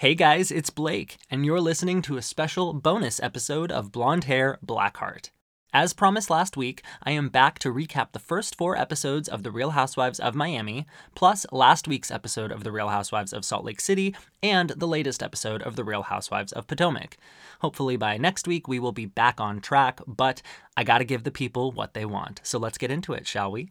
Hey 0.00 0.14
guys, 0.14 0.50
it's 0.50 0.70
Blake, 0.70 1.18
and 1.30 1.44
you're 1.44 1.60
listening 1.60 2.00
to 2.02 2.16
a 2.16 2.22
special 2.22 2.72
bonus 2.72 3.20
episode 3.22 3.70
of 3.70 3.92
Blonde 3.92 4.24
Hair 4.24 4.58
Blackheart. 4.64 5.28
As 5.74 5.92
promised 5.92 6.30
last 6.30 6.56
week, 6.56 6.82
I 7.02 7.10
am 7.10 7.28
back 7.28 7.58
to 7.58 7.70
recap 7.70 8.12
the 8.12 8.18
first 8.18 8.56
four 8.56 8.78
episodes 8.78 9.28
of 9.28 9.42
The 9.42 9.50
Real 9.50 9.72
Housewives 9.72 10.18
of 10.18 10.34
Miami, 10.34 10.86
plus 11.14 11.44
last 11.52 11.86
week's 11.86 12.10
episode 12.10 12.50
of 12.50 12.64
The 12.64 12.72
Real 12.72 12.88
Housewives 12.88 13.34
of 13.34 13.44
Salt 13.44 13.62
Lake 13.62 13.78
City, 13.78 14.16
and 14.42 14.70
the 14.70 14.88
latest 14.88 15.22
episode 15.22 15.60
of 15.60 15.76
The 15.76 15.84
Real 15.84 16.04
Housewives 16.04 16.52
of 16.52 16.66
Potomac. 16.66 17.18
Hopefully, 17.60 17.98
by 17.98 18.16
next 18.16 18.48
week, 18.48 18.66
we 18.66 18.78
will 18.78 18.92
be 18.92 19.04
back 19.04 19.38
on 19.38 19.60
track, 19.60 20.00
but 20.06 20.40
I 20.78 20.82
gotta 20.82 21.04
give 21.04 21.24
the 21.24 21.30
people 21.30 21.72
what 21.72 21.92
they 21.92 22.06
want. 22.06 22.40
So 22.42 22.58
let's 22.58 22.78
get 22.78 22.90
into 22.90 23.12
it, 23.12 23.26
shall 23.26 23.52
we? 23.52 23.70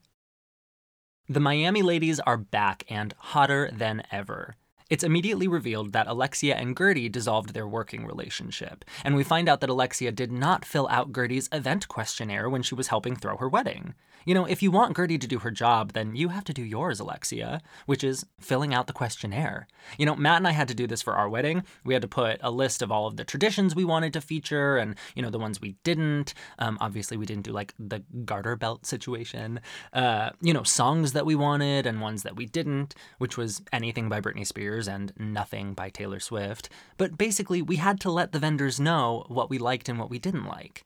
The 1.28 1.40
Miami 1.40 1.82
ladies 1.82 2.20
are 2.20 2.38
back 2.38 2.84
and 2.88 3.16
hotter 3.18 3.72
than 3.74 4.04
ever. 4.12 4.58
It's 4.90 5.04
immediately 5.04 5.48
revealed 5.48 5.94
that 5.94 6.08
Alexia 6.08 6.56
and 6.56 6.76
Guerdy 6.76 7.12
dissolved 7.12 7.54
their 7.54 7.68
working 7.68 8.06
relationship, 8.06 8.84
and 9.04 9.16
we 9.16 9.24
find 9.24 9.48
out 9.48 9.62
that 9.62 9.70
Alexia 9.70 10.12
did 10.12 10.32
not 10.32 10.66
fill 10.66 10.88
out 10.90 11.12
Guerdy's 11.12 11.50
event 11.52 11.88
questionnaire 11.88 12.50
when 12.50 12.64
she 12.64 12.76
was 12.76 12.88
helping 12.88 13.16
throw 13.16 13.38
her 13.38 13.48
wedding. 13.48 13.94
You 14.26 14.34
know, 14.34 14.46
if 14.46 14.62
you 14.62 14.70
want 14.70 14.96
Guerdy 14.96 15.20
to 15.20 15.28
do 15.28 15.40
her 15.40 15.52
job, 15.52 15.94
then 15.94 16.16
you 16.16 16.30
have 16.30 16.44
to 16.46 16.54
do 16.54 16.64
yours, 16.64 17.00
Alexia, 17.00 17.62
which 17.86 18.04
is 18.04 18.26
filling 18.40 18.74
out 18.74 18.88
the 18.88 18.94
questionnaire. 18.94 19.68
You 19.98 20.06
know, 20.06 20.16
Matt 20.16 20.38
and 20.38 20.48
I 20.48 20.52
had 20.52 20.68
to 20.68 20.76
do 20.76 20.88
this 20.88 21.02
for 21.02 21.14
our 21.14 21.30
wedding. 21.30 21.64
We 21.84 21.94
had 21.94 22.02
to 22.02 22.08
put 22.08 22.38
a 22.42 22.52
list 22.52 22.82
of 22.82 22.92
all 22.92 23.08
of 23.08 23.16
the 23.16 23.24
traditions 23.24 23.76
we 23.76 23.86
wanted 23.86 24.14
to 24.14 24.22
feature 24.22 24.78
and, 24.78 24.96
you 25.16 25.22
know, 25.22 25.30
the 25.30 25.40
ones 25.40 25.62
we 25.62 25.78
didn't. 25.84 26.34
Um, 26.60 26.78
obviously, 26.82 27.18
we 27.18 27.26
didn't 27.26 27.46
do 27.46 27.52
like 27.52 27.74
the 27.80 28.04
garter 28.26 28.56
belt 28.56 28.86
situation. 28.86 29.62
Uh, 29.94 30.32
you 30.42 30.54
know, 30.54 30.64
songs 30.64 31.14
that 31.14 31.26
we 31.26 31.36
wanted 31.36 31.86
and 31.86 32.02
ones 32.02 32.24
that 32.24 32.36
we 32.36 32.46
didn't, 32.46 32.96
which 33.20 33.38
was 33.38 33.62
anything 33.72 34.10
by 34.10 34.20
Britney 34.20 34.46
Spears 34.46 34.79
and 34.88 35.14
nothing 35.18 35.74
by 35.74 35.90
Taylor 35.90 36.20
Swift. 36.20 36.70
But 36.98 37.18
basically, 37.18 37.62
we 37.62 37.78
had 37.78 38.00
to 38.02 38.12
let 38.12 38.32
the 38.32 38.40
vendors 38.40 38.80
know 38.80 39.26
what 39.28 39.50
we 39.50 39.58
liked 39.58 39.90
and 39.90 40.00
what 40.00 40.10
we 40.10 40.20
didn't 40.20 40.46
like. 40.46 40.86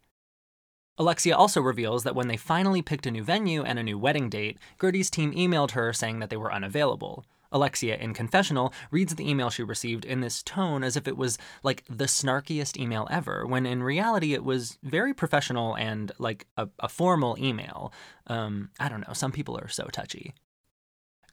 Alexia 0.97 1.35
also 1.35 1.59
reveals 1.59 2.03
that 2.03 2.16
when 2.16 2.27
they 2.27 2.38
finally 2.38 2.81
picked 2.81 3.08
a 3.08 3.11
new 3.11 3.23
venue 3.23 3.63
and 3.63 3.80
a 3.80 3.83
new 3.83 3.97
wedding 3.97 4.30
date, 4.30 4.59
Guerdy's 4.80 5.09
team 5.09 5.33
emailed 5.33 5.72
her 5.72 5.91
saying 5.91 6.19
that 6.19 6.30
they 6.30 6.38
were 6.38 6.53
unavailable. 6.53 7.25
Alexia, 7.52 7.95
in 7.97 8.13
confessional, 8.13 8.73
reads 8.91 9.16
the 9.16 9.30
email 9.30 9.50
she 9.50 9.63
received 9.63 10.05
in 10.05 10.22
this 10.22 10.41
tone 10.44 10.83
as 10.83 10.97
if 10.97 11.07
it 11.07 11.16
was 11.16 11.38
like 11.61 11.83
the 11.88 12.05
snarkiest 12.05 12.80
email 12.80 13.07
ever, 13.11 13.45
when 13.45 13.66
in 13.66 13.83
reality 13.83 14.33
it 14.33 14.44
was 14.44 14.80
very 14.83 15.13
professional 15.13 15.75
and 15.75 16.11
like 16.17 16.47
a, 16.57 16.67
a 16.80 16.89
formal 16.89 17.38
email. 17.39 17.94
Um, 18.28 18.69
I 18.80 18.89
don't 18.89 19.07
know, 19.07 19.13
some 19.13 19.31
people 19.31 19.57
are 19.57 19.67
so 19.67 19.85
touchy. 19.85 20.33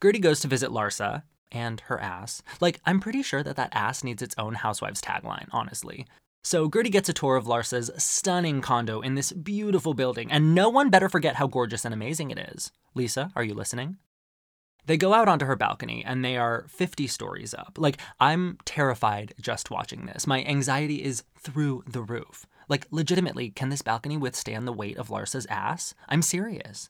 Guerdy 0.00 0.20
goes 0.20 0.41
to 0.41 0.48
visit 0.48 0.70
Larsa 0.70 1.22
and 1.52 1.80
her 1.82 2.00
ass. 2.00 2.42
Like, 2.60 2.80
I'm 2.84 3.00
pretty 3.00 3.22
sure 3.22 3.42
that 3.42 3.56
that 3.56 3.72
ass 3.72 4.04
needs 4.04 4.22
its 4.22 4.34
own 4.38 4.54
Housewives 4.54 5.00
tagline, 5.00 5.48
honestly. 5.50 6.06
So 6.42 6.70
Guerdy 6.70 6.90
gets 6.90 7.08
a 7.08 7.12
tour 7.12 7.36
of 7.36 7.46
Larsa's 7.46 7.90
stunning 7.98 8.60
condo 8.62 9.00
in 9.00 9.14
this 9.14 9.32
beautiful 9.32 9.92
building, 9.92 10.32
and 10.32 10.54
no 10.54 10.68
one 10.70 10.88
better 10.88 11.08
forget 11.08 11.36
how 11.36 11.46
gorgeous 11.46 11.84
and 11.84 11.92
amazing 11.92 12.30
it 12.30 12.38
is. 12.38 12.72
Lisa, 12.94 13.30
are 13.36 13.44
you 13.44 13.54
listening? 13.54 13.98
They 14.86 14.96
go 14.96 15.12
out 15.12 15.28
onto 15.28 15.44
her 15.44 15.56
balcony 15.56 16.02
and 16.04 16.24
they 16.24 16.36
are 16.36 16.64
50 16.68 17.06
stories 17.06 17.54
up. 17.54 17.76
Like, 17.78 17.98
I'm 18.18 18.58
terrified 18.64 19.34
just 19.40 19.70
watching 19.70 20.06
this. 20.06 20.26
My 20.26 20.42
anxiety 20.44 21.02
is 21.02 21.22
through 21.38 21.84
the 21.86 22.02
roof. 22.02 22.46
Like, 22.68 22.86
legitimately, 22.90 23.50
can 23.50 23.68
this 23.68 23.82
balcony 23.82 24.16
withstand 24.16 24.66
the 24.66 24.72
weight 24.72 24.96
of 24.96 25.10
Larsa's 25.10 25.46
ass? 25.50 25.94
I'm 26.08 26.22
serious. 26.22 26.89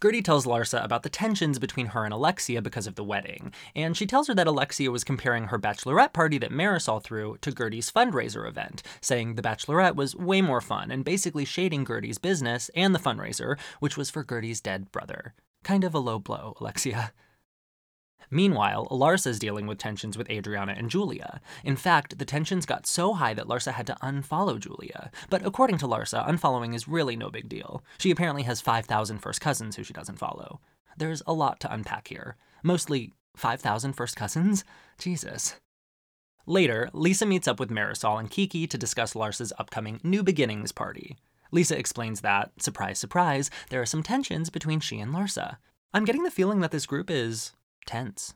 Guerdy 0.00 0.24
tells 0.24 0.46
Larsa 0.46 0.82
about 0.82 1.02
the 1.02 1.10
tensions 1.10 1.58
between 1.58 1.88
her 1.88 2.06
and 2.06 2.14
Alexia 2.14 2.62
because 2.62 2.86
of 2.86 2.94
the 2.94 3.04
wedding, 3.04 3.52
and 3.76 3.94
she 3.94 4.06
tells 4.06 4.28
her 4.28 4.34
that 4.34 4.46
Alexia 4.46 4.90
was 4.90 5.04
comparing 5.04 5.48
her 5.48 5.58
bachelorette 5.58 6.14
party 6.14 6.38
that 6.38 6.50
Marisol 6.50 7.02
threw 7.02 7.36
to 7.42 7.52
Guerdy's 7.52 7.92
fundraiser 7.92 8.48
event, 8.48 8.82
saying 9.02 9.34
the 9.34 9.42
bachelorette 9.42 9.96
was 9.96 10.16
way 10.16 10.40
more 10.40 10.62
fun 10.62 10.90
and 10.90 11.04
basically 11.04 11.44
shading 11.44 11.84
Guerdy's 11.84 12.16
business 12.16 12.70
and 12.74 12.94
the 12.94 12.98
fundraiser, 12.98 13.58
which 13.80 13.98
was 13.98 14.08
for 14.08 14.24
Guerdy's 14.24 14.62
dead 14.62 14.90
brother. 14.90 15.34
Kind 15.64 15.84
of 15.84 15.94
a 15.94 15.98
low 15.98 16.18
blow, 16.18 16.56
Alexia. 16.60 17.12
Meanwhile, 18.30 18.86
Larsa's 18.90 19.38
dealing 19.40 19.66
with 19.66 19.78
tensions 19.78 20.16
with 20.16 20.30
Adriana 20.30 20.74
and 20.76 20.88
Julia. 20.88 21.40
In 21.64 21.76
fact, 21.76 22.18
the 22.18 22.24
tensions 22.24 22.64
got 22.64 22.86
so 22.86 23.14
high 23.14 23.34
that 23.34 23.48
Larsa 23.48 23.72
had 23.72 23.86
to 23.88 23.96
unfollow 24.02 24.58
Julia. 24.58 25.10
But 25.28 25.44
according 25.44 25.78
to 25.78 25.88
Larsa, 25.88 26.26
unfollowing 26.28 26.74
is 26.74 26.86
really 26.86 27.16
no 27.16 27.30
big 27.30 27.48
deal. 27.48 27.82
She 27.98 28.10
apparently 28.10 28.44
has 28.44 28.60
5,000 28.60 29.18
first 29.18 29.40
cousins 29.40 29.76
who 29.76 29.82
she 29.82 29.92
doesn't 29.92 30.18
follow. 30.18 30.60
There's 30.96 31.22
a 31.26 31.32
lot 31.32 31.58
to 31.60 31.72
unpack 31.72 32.08
here. 32.08 32.36
Mostly 32.62 33.12
5,000 33.36 33.94
first 33.94 34.16
cousins? 34.16 34.64
Jesus. 34.98 35.56
Later, 36.46 36.88
Lisa 36.92 37.26
meets 37.26 37.48
up 37.48 37.58
with 37.58 37.70
Marisol 37.70 38.18
and 38.18 38.30
Kiki 38.30 38.66
to 38.66 38.78
discuss 38.78 39.14
Larsa's 39.14 39.52
upcoming 39.58 40.00
New 40.02 40.22
Beginnings 40.22 40.72
party. 40.72 41.16
Lisa 41.52 41.76
explains 41.76 42.20
that, 42.20 42.52
surprise, 42.58 42.98
surprise, 42.98 43.50
there 43.70 43.80
are 43.80 43.86
some 43.86 44.02
tensions 44.02 44.50
between 44.50 44.80
she 44.80 45.00
and 45.00 45.12
Larsa. 45.12 45.56
I'm 45.92 46.04
getting 46.04 46.22
the 46.22 46.30
feeling 46.30 46.60
that 46.60 46.70
this 46.70 46.86
group 46.86 47.10
is 47.10 47.52
tense. 47.90 48.34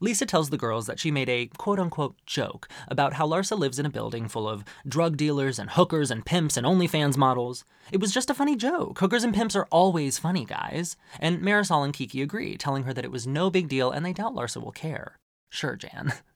Lisa 0.00 0.26
tells 0.26 0.50
the 0.50 0.58
girls 0.58 0.86
that 0.86 0.98
she 0.98 1.12
made 1.12 1.28
a 1.28 1.46
quote 1.56 1.78
unquote 1.78 2.16
joke 2.26 2.68
about 2.88 3.14
how 3.14 3.26
Larsa 3.26 3.56
lives 3.56 3.78
in 3.78 3.86
a 3.86 3.90
building 3.90 4.26
full 4.28 4.48
of 4.48 4.64
drug 4.86 5.16
dealers 5.16 5.60
and 5.60 5.70
hookers 5.70 6.10
and 6.10 6.26
pimps 6.26 6.56
and 6.56 6.66
OnlyFans 6.66 7.16
models. 7.16 7.64
It 7.92 8.00
was 8.00 8.12
just 8.12 8.30
a 8.30 8.34
funny 8.34 8.56
joke. 8.56 8.98
Hookers 8.98 9.22
and 9.22 9.32
pimps 9.32 9.54
are 9.54 9.68
always 9.70 10.18
funny, 10.18 10.44
guys. 10.44 10.96
And 11.20 11.40
Marisol 11.40 11.84
and 11.84 11.94
Kiki 11.94 12.20
agree, 12.20 12.56
telling 12.56 12.82
her 12.82 12.92
that 12.92 13.04
it 13.04 13.12
was 13.12 13.28
no 13.28 13.48
big 13.48 13.68
deal 13.68 13.92
and 13.92 14.04
they 14.04 14.12
doubt 14.12 14.34
Larsa 14.34 14.62
will 14.62 14.72
care. 14.72 15.16
Sure, 15.50 15.76
Jan. 15.76 16.12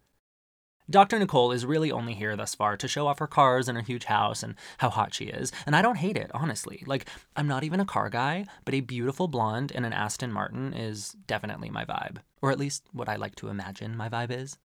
Dr. 0.90 1.18
Nicole 1.18 1.52
is 1.52 1.66
really 1.66 1.92
only 1.92 2.14
here 2.14 2.34
thus 2.36 2.54
far 2.54 2.76
to 2.78 2.88
show 2.88 3.06
off 3.08 3.18
her 3.18 3.26
cars 3.26 3.68
and 3.68 3.76
her 3.76 3.84
huge 3.84 4.04
house 4.04 4.42
and 4.42 4.54
how 4.78 4.88
hot 4.88 5.12
she 5.12 5.26
is. 5.26 5.52
And 5.66 5.76
I 5.76 5.82
don't 5.82 5.96
hate 5.96 6.16
it, 6.16 6.30
honestly. 6.32 6.82
Like, 6.86 7.06
I'm 7.36 7.48
not 7.48 7.64
even 7.64 7.80
a 7.80 7.84
car 7.84 8.08
guy, 8.08 8.46
but 8.64 8.74
a 8.74 8.80
beautiful 8.80 9.28
blonde 9.28 9.70
in 9.70 9.84
an 9.84 9.92
Aston 9.92 10.32
Martin 10.32 10.72
is 10.72 11.14
definitely 11.26 11.68
my 11.68 11.84
vibe. 11.84 12.18
Or 12.40 12.50
at 12.50 12.58
least 12.58 12.84
what 12.92 13.08
I 13.08 13.16
like 13.16 13.34
to 13.36 13.48
imagine 13.48 13.96
my 13.96 14.08
vibe 14.08 14.30
is. 14.30 14.58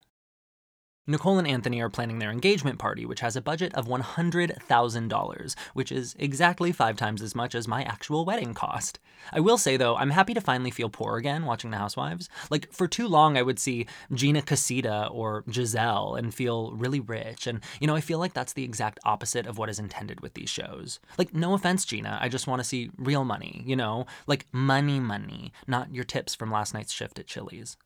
Nicole 1.04 1.40
and 1.40 1.48
Anthony 1.48 1.80
are 1.80 1.90
planning 1.90 2.20
their 2.20 2.30
engagement 2.30 2.78
party, 2.78 3.04
which 3.04 3.18
has 3.20 3.34
a 3.34 3.40
budget 3.40 3.74
of 3.74 3.88
$100,000, 3.88 5.54
which 5.74 5.90
is 5.90 6.14
exactly 6.16 6.70
five 6.70 6.96
times 6.96 7.20
as 7.20 7.34
much 7.34 7.56
as 7.56 7.66
my 7.66 7.82
actual 7.82 8.24
wedding 8.24 8.54
cost. 8.54 9.00
I 9.32 9.40
will 9.40 9.58
say, 9.58 9.76
though, 9.76 9.96
I'm 9.96 10.10
happy 10.10 10.32
to 10.32 10.40
finally 10.40 10.70
feel 10.70 10.88
poor 10.88 11.16
again 11.16 11.44
watching 11.44 11.72
The 11.72 11.78
Housewives. 11.78 12.28
Like, 12.50 12.72
for 12.72 12.86
too 12.86 13.08
long, 13.08 13.36
I 13.36 13.42
would 13.42 13.58
see 13.58 13.88
Gina 14.14 14.42
Casita 14.42 15.08
or 15.08 15.42
Gizelle 15.48 16.16
and 16.16 16.32
feel 16.32 16.70
really 16.70 17.00
rich. 17.00 17.48
And, 17.48 17.62
you 17.80 17.88
know, 17.88 17.96
I 17.96 18.00
feel 18.00 18.20
like 18.20 18.32
that's 18.32 18.52
the 18.52 18.62
exact 18.62 19.00
opposite 19.04 19.48
of 19.48 19.58
what 19.58 19.70
is 19.70 19.80
intended 19.80 20.20
with 20.20 20.34
these 20.34 20.50
shows. 20.50 21.00
Like, 21.18 21.34
no 21.34 21.54
offense, 21.54 21.84
Gina, 21.84 22.16
I 22.20 22.28
just 22.28 22.46
want 22.46 22.60
to 22.60 22.68
see 22.68 22.90
real 22.96 23.24
money, 23.24 23.64
you 23.66 23.74
know? 23.74 24.06
Like, 24.28 24.46
money, 24.52 25.00
money, 25.00 25.52
not 25.66 25.92
your 25.92 26.04
tips 26.04 26.36
from 26.36 26.52
last 26.52 26.74
night's 26.74 26.92
shift 26.92 27.18
at 27.18 27.26
Chili's. 27.26 27.76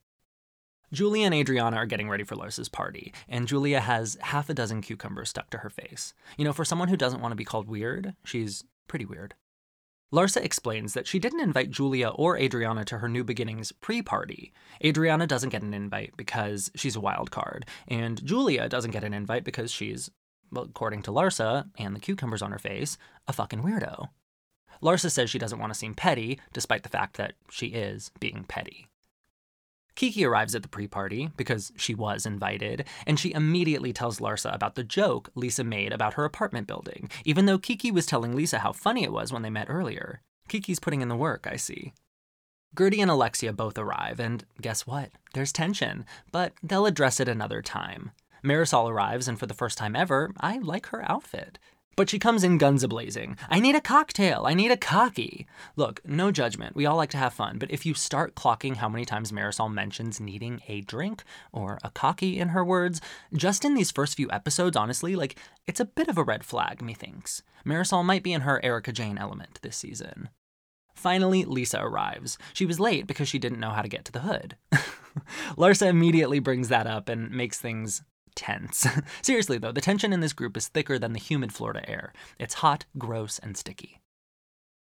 Julia 0.92 1.26
and 1.26 1.34
Adriana 1.34 1.76
are 1.76 1.86
getting 1.86 2.08
ready 2.08 2.22
for 2.22 2.36
Larsa's 2.36 2.68
party, 2.68 3.12
and 3.28 3.48
Julia 3.48 3.80
has 3.80 4.16
half 4.20 4.48
a 4.48 4.54
dozen 4.54 4.82
cucumbers 4.82 5.30
stuck 5.30 5.50
to 5.50 5.58
her 5.58 5.70
face. 5.70 6.14
You 6.38 6.44
know, 6.44 6.52
for 6.52 6.64
someone 6.64 6.88
who 6.88 6.96
doesn't 6.96 7.20
want 7.20 7.32
to 7.32 7.36
be 7.36 7.44
called 7.44 7.68
weird, 7.68 8.14
she's 8.24 8.62
pretty 8.86 9.04
weird. 9.04 9.34
Larsa 10.12 10.40
explains 10.40 10.94
that 10.94 11.08
she 11.08 11.18
didn't 11.18 11.40
invite 11.40 11.72
Julia 11.72 12.10
or 12.10 12.38
Adriana 12.38 12.84
to 12.84 12.98
her 12.98 13.08
New 13.08 13.24
Beginnings 13.24 13.72
pre 13.72 14.00
party. 14.00 14.52
Adriana 14.84 15.26
doesn't 15.26 15.50
get 15.50 15.62
an 15.62 15.74
invite 15.74 16.16
because 16.16 16.70
she's 16.76 16.94
a 16.94 17.00
wild 17.00 17.32
card, 17.32 17.66
and 17.88 18.24
Julia 18.24 18.68
doesn't 18.68 18.92
get 18.92 19.02
an 19.02 19.12
invite 19.12 19.42
because 19.42 19.72
she's, 19.72 20.08
well, 20.52 20.64
according 20.64 21.02
to 21.02 21.10
Larsa 21.10 21.68
and 21.76 21.96
the 21.96 22.00
cucumbers 22.00 22.42
on 22.42 22.52
her 22.52 22.58
face, 22.58 22.96
a 23.26 23.32
fucking 23.32 23.62
weirdo. 23.62 24.10
Larsa 24.80 25.10
says 25.10 25.28
she 25.28 25.38
doesn't 25.38 25.58
want 25.58 25.72
to 25.72 25.78
seem 25.78 25.94
petty, 25.94 26.38
despite 26.52 26.84
the 26.84 26.88
fact 26.88 27.16
that 27.16 27.34
she 27.50 27.68
is 27.68 28.12
being 28.20 28.44
petty. 28.46 28.86
Kiki 29.96 30.24
arrives 30.24 30.54
at 30.54 30.62
the 30.62 30.68
pre 30.68 30.86
party 30.86 31.30
because 31.36 31.72
she 31.76 31.94
was 31.94 32.26
invited, 32.26 32.86
and 33.06 33.18
she 33.18 33.32
immediately 33.32 33.92
tells 33.92 34.20
Larsa 34.20 34.54
about 34.54 34.74
the 34.74 34.84
joke 34.84 35.30
Lisa 35.34 35.64
made 35.64 35.92
about 35.92 36.14
her 36.14 36.24
apartment 36.24 36.66
building, 36.66 37.10
even 37.24 37.46
though 37.46 37.58
Kiki 37.58 37.90
was 37.90 38.06
telling 38.06 38.36
Lisa 38.36 38.60
how 38.60 38.72
funny 38.72 39.02
it 39.02 39.12
was 39.12 39.32
when 39.32 39.42
they 39.42 39.50
met 39.50 39.70
earlier. 39.70 40.20
Kiki's 40.48 40.78
putting 40.78 41.00
in 41.00 41.08
the 41.08 41.16
work, 41.16 41.48
I 41.50 41.56
see. 41.56 41.92
Guerdy 42.76 43.00
and 43.00 43.10
Alexia 43.10 43.54
both 43.54 43.78
arrive, 43.78 44.20
and 44.20 44.44
guess 44.60 44.86
what? 44.86 45.10
There's 45.32 45.50
tension, 45.50 46.04
but 46.30 46.52
they'll 46.62 46.86
address 46.86 47.18
it 47.18 47.28
another 47.28 47.62
time. 47.62 48.12
Marisol 48.44 48.90
arrives, 48.90 49.26
and 49.26 49.38
for 49.38 49.46
the 49.46 49.54
first 49.54 49.78
time 49.78 49.96
ever, 49.96 50.30
I 50.40 50.58
like 50.58 50.86
her 50.86 51.10
outfit. 51.10 51.58
But 51.96 52.10
she 52.10 52.18
comes 52.18 52.44
in 52.44 52.58
guns 52.58 52.82
a 52.82 52.88
blazing. 52.88 53.38
I 53.48 53.58
need 53.58 53.74
a 53.74 53.80
cocktail. 53.80 54.44
I 54.46 54.52
need 54.52 54.70
a 54.70 54.76
cocky. 54.76 55.46
Look, 55.76 56.06
no 56.06 56.30
judgment. 56.30 56.76
We 56.76 56.84
all 56.84 56.96
like 56.96 57.08
to 57.10 57.16
have 57.16 57.32
fun. 57.32 57.56
But 57.56 57.70
if 57.70 57.86
you 57.86 57.94
start 57.94 58.34
clocking 58.34 58.76
how 58.76 58.88
many 58.90 59.06
times 59.06 59.32
Marisol 59.32 59.72
mentions 59.72 60.20
needing 60.20 60.60
a 60.68 60.82
drink 60.82 61.24
or 61.52 61.78
a 61.82 61.88
cocky 61.88 62.38
in 62.38 62.48
her 62.48 62.62
words, 62.62 63.00
just 63.32 63.64
in 63.64 63.74
these 63.74 63.90
first 63.90 64.14
few 64.14 64.30
episodes, 64.30 64.76
honestly, 64.76 65.16
like, 65.16 65.38
it's 65.66 65.80
a 65.80 65.86
bit 65.86 66.08
of 66.08 66.18
a 66.18 66.22
red 66.22 66.44
flag, 66.44 66.82
methinks. 66.82 67.42
Marisol 67.64 68.04
might 68.04 68.22
be 68.22 68.34
in 68.34 68.42
her 68.42 68.62
Erika 68.62 68.92
Jayne 68.92 69.16
element 69.16 69.58
this 69.62 69.78
season. 69.78 70.28
Finally, 70.94 71.44
Lisa 71.44 71.80
arrives. 71.80 72.36
She 72.52 72.66
was 72.66 72.80
late 72.80 73.06
because 73.06 73.28
she 73.28 73.38
didn't 73.38 73.60
know 73.60 73.70
how 73.70 73.82
to 73.82 73.88
get 73.88 74.04
to 74.04 74.12
the 74.12 74.20
hood. 74.20 74.56
Larsa 75.56 75.86
immediately 75.86 76.40
brings 76.40 76.68
that 76.68 76.86
up 76.86 77.08
and 77.08 77.30
makes 77.30 77.58
things 77.58 78.02
tense. 78.36 78.86
Seriously, 79.22 79.58
though, 79.58 79.72
the 79.72 79.80
tension 79.80 80.12
in 80.12 80.20
this 80.20 80.32
group 80.32 80.56
is 80.56 80.68
thicker 80.68 80.98
than 80.98 81.12
the 81.12 81.18
humid 81.18 81.52
Florida 81.52 81.88
air. 81.88 82.12
It's 82.38 82.54
hot, 82.54 82.84
gross, 82.96 83.40
and 83.40 83.56
sticky. 83.56 84.00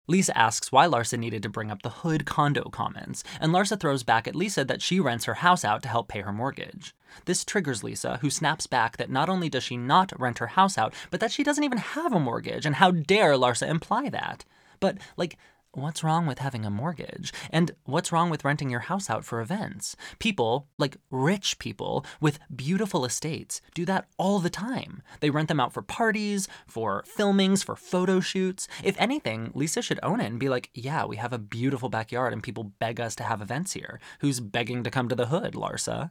Lisa 0.08 0.36
asks 0.38 0.70
why 0.70 0.86
Larsa 0.86 1.18
needed 1.18 1.42
to 1.42 1.48
bring 1.48 1.70
up 1.70 1.82
the 1.82 1.90
hood 1.90 2.26
condo 2.26 2.68
comments, 2.70 3.24
and 3.40 3.52
Larsa 3.52 3.78
throws 3.78 4.04
back 4.04 4.28
at 4.28 4.36
Lisa 4.36 4.64
that 4.64 4.82
she 4.82 5.00
rents 5.00 5.24
her 5.24 5.34
house 5.34 5.64
out 5.64 5.82
to 5.82 5.88
help 5.88 6.06
pay 6.06 6.20
her 6.20 6.32
mortgage. 6.32 6.94
This 7.24 7.44
triggers 7.44 7.82
Lisa, 7.82 8.18
who 8.18 8.30
snaps 8.30 8.66
back 8.66 8.98
that 8.98 9.10
not 9.10 9.28
only 9.28 9.48
does 9.48 9.64
she 9.64 9.76
not 9.76 10.18
rent 10.20 10.38
her 10.38 10.48
house 10.48 10.78
out, 10.78 10.94
but 11.10 11.18
that 11.20 11.32
she 11.32 11.42
doesn't 11.42 11.64
even 11.64 11.78
have 11.78 12.12
a 12.12 12.20
mortgage, 12.20 12.66
and 12.66 12.76
how 12.76 12.92
dare 12.92 13.32
Larsa 13.32 13.66
imply 13.68 14.08
that? 14.10 14.44
But, 14.78 14.98
like, 15.16 15.38
what's 15.76 16.02
wrong 16.02 16.26
with 16.26 16.38
having 16.38 16.64
a 16.64 16.70
mortgage? 16.70 17.32
And 17.50 17.72
what's 17.84 18.10
wrong 18.10 18.30
with 18.30 18.44
renting 18.44 18.70
your 18.70 18.80
house 18.80 19.10
out 19.10 19.24
for 19.24 19.40
events? 19.40 19.94
People, 20.18 20.68
like 20.78 20.96
rich 21.10 21.58
people 21.58 22.04
with 22.20 22.38
beautiful 22.54 23.04
estates, 23.04 23.60
do 23.74 23.84
that 23.84 24.06
all 24.16 24.38
the 24.38 24.50
time. 24.50 25.02
They 25.20 25.30
rent 25.30 25.48
them 25.48 25.60
out 25.60 25.72
for 25.72 25.82
parties, 25.82 26.48
for 26.66 27.04
filmings, 27.06 27.62
for 27.62 27.76
photo 27.76 28.20
shoots. 28.20 28.66
If 28.82 28.98
anything, 28.98 29.52
Lisa 29.54 29.82
should 29.82 30.00
own 30.02 30.20
it 30.20 30.26
and 30.26 30.40
be 30.40 30.48
like, 30.48 30.70
yeah, 30.74 31.04
we 31.04 31.16
have 31.16 31.32
a 31.32 31.38
beautiful 31.38 31.88
backyard 31.88 32.32
and 32.32 32.42
people 32.42 32.72
beg 32.78 33.00
us 33.00 33.14
to 33.16 33.24
have 33.24 33.42
events 33.42 33.74
here. 33.74 34.00
Who's 34.20 34.40
begging 34.40 34.82
to 34.84 34.90
come 34.90 35.08
to 35.08 35.14
the 35.14 35.26
hood, 35.26 35.54
Larsa? 35.54 36.10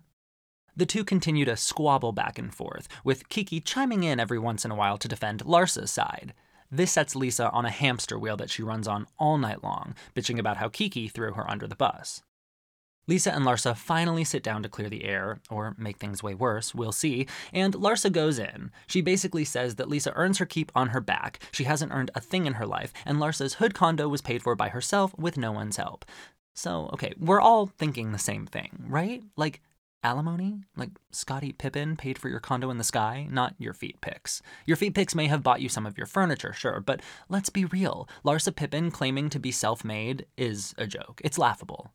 The 0.77 0.85
two 0.85 1.05
continue 1.05 1.45
to 1.45 1.55
squabble 1.55 2.11
back 2.11 2.37
and 2.37 2.53
forth, 2.53 2.89
with 3.05 3.29
Kiki 3.29 3.61
chiming 3.61 4.03
in 4.03 4.19
every 4.19 4.37
once 4.37 4.65
in 4.65 4.71
a 4.71 4.75
while 4.75 4.97
to 4.97 5.07
defend 5.07 5.45
Larsa's 5.45 5.89
side. 5.89 6.33
This 6.75 6.91
sets 6.91 7.15
Lisa 7.15 7.49
on 7.51 7.65
a 7.65 7.69
hamster 7.69 8.19
wheel 8.19 8.35
that 8.35 8.49
she 8.49 8.61
runs 8.61 8.85
on 8.85 9.07
all 9.17 9.37
night 9.37 9.63
long, 9.63 9.95
bitching 10.13 10.37
about 10.37 10.57
how 10.57 10.67
Kiki 10.67 11.07
threw 11.07 11.31
her 11.31 11.49
under 11.49 11.67
the 11.67 11.75
bus. 11.75 12.21
Lisa 13.07 13.33
and 13.33 13.45
Larsa 13.45 13.77
finally 13.77 14.25
sit 14.25 14.43
down 14.43 14.61
to 14.61 14.67
clear 14.67 14.89
the 14.89 15.05
air, 15.05 15.39
or 15.49 15.73
make 15.77 15.99
things 15.99 16.21
way 16.21 16.35
worse, 16.35 16.75
we'll 16.75 16.91
see, 16.91 17.27
and 17.53 17.75
Larsa 17.75 18.11
goes 18.11 18.37
in. 18.37 18.71
She 18.87 18.99
basically 18.99 19.45
says 19.45 19.75
that 19.75 19.87
Lisa 19.87 20.11
earns 20.15 20.39
her 20.39 20.45
keep 20.45 20.69
on 20.75 20.89
her 20.89 20.99
back, 20.99 21.39
she 21.53 21.63
hasn't 21.63 21.93
earned 21.93 22.11
a 22.13 22.19
thing 22.19 22.45
in 22.45 22.55
her 22.55 22.65
life, 22.65 22.91
and 23.05 23.19
Larsa's 23.19 23.53
hood 23.53 23.73
condo 23.73 24.09
was 24.09 24.21
paid 24.21 24.43
for 24.43 24.53
by 24.53 24.67
herself 24.67 25.17
with 25.17 25.37
no 25.37 25.53
one's 25.53 25.77
help. 25.77 26.03
So, 26.55 26.89
okay, 26.91 27.13
we're 27.17 27.39
all 27.39 27.67
thinking 27.67 28.11
the 28.11 28.19
same 28.19 28.45
thing, 28.47 28.83
right? 28.89 29.23
Like, 29.37 29.61
alimony? 30.05 30.61
Like 30.77 30.91
Scottie 31.11 31.51
Pippen 31.51 31.97
paid 31.97 32.19
for 32.19 32.29
your 32.29 32.39
condo 32.39 32.69
in 32.69 32.77
the 32.77 32.83
sky, 32.83 33.27
not 33.31 33.55
your 33.57 33.73
feet 33.73 33.99
pics. 34.01 34.41
Your 34.67 34.77
feet 34.77 34.93
pics 34.93 35.15
may 35.15 35.25
have 35.27 35.41
bought 35.41 35.61
you 35.61 35.67
some 35.67 35.87
of 35.87 35.97
your 35.97 36.05
furniture, 36.05 36.53
sure, 36.53 36.79
but 36.79 37.01
let's 37.27 37.49
be 37.49 37.65
real. 37.65 38.07
Larsa 38.23 38.55
Pippen 38.55 38.91
claiming 38.91 39.29
to 39.31 39.39
be 39.39 39.51
self 39.51 39.83
made 39.83 40.27
is 40.37 40.75
a 40.77 40.85
joke. 40.85 41.21
It's 41.23 41.39
laughable. 41.39 41.91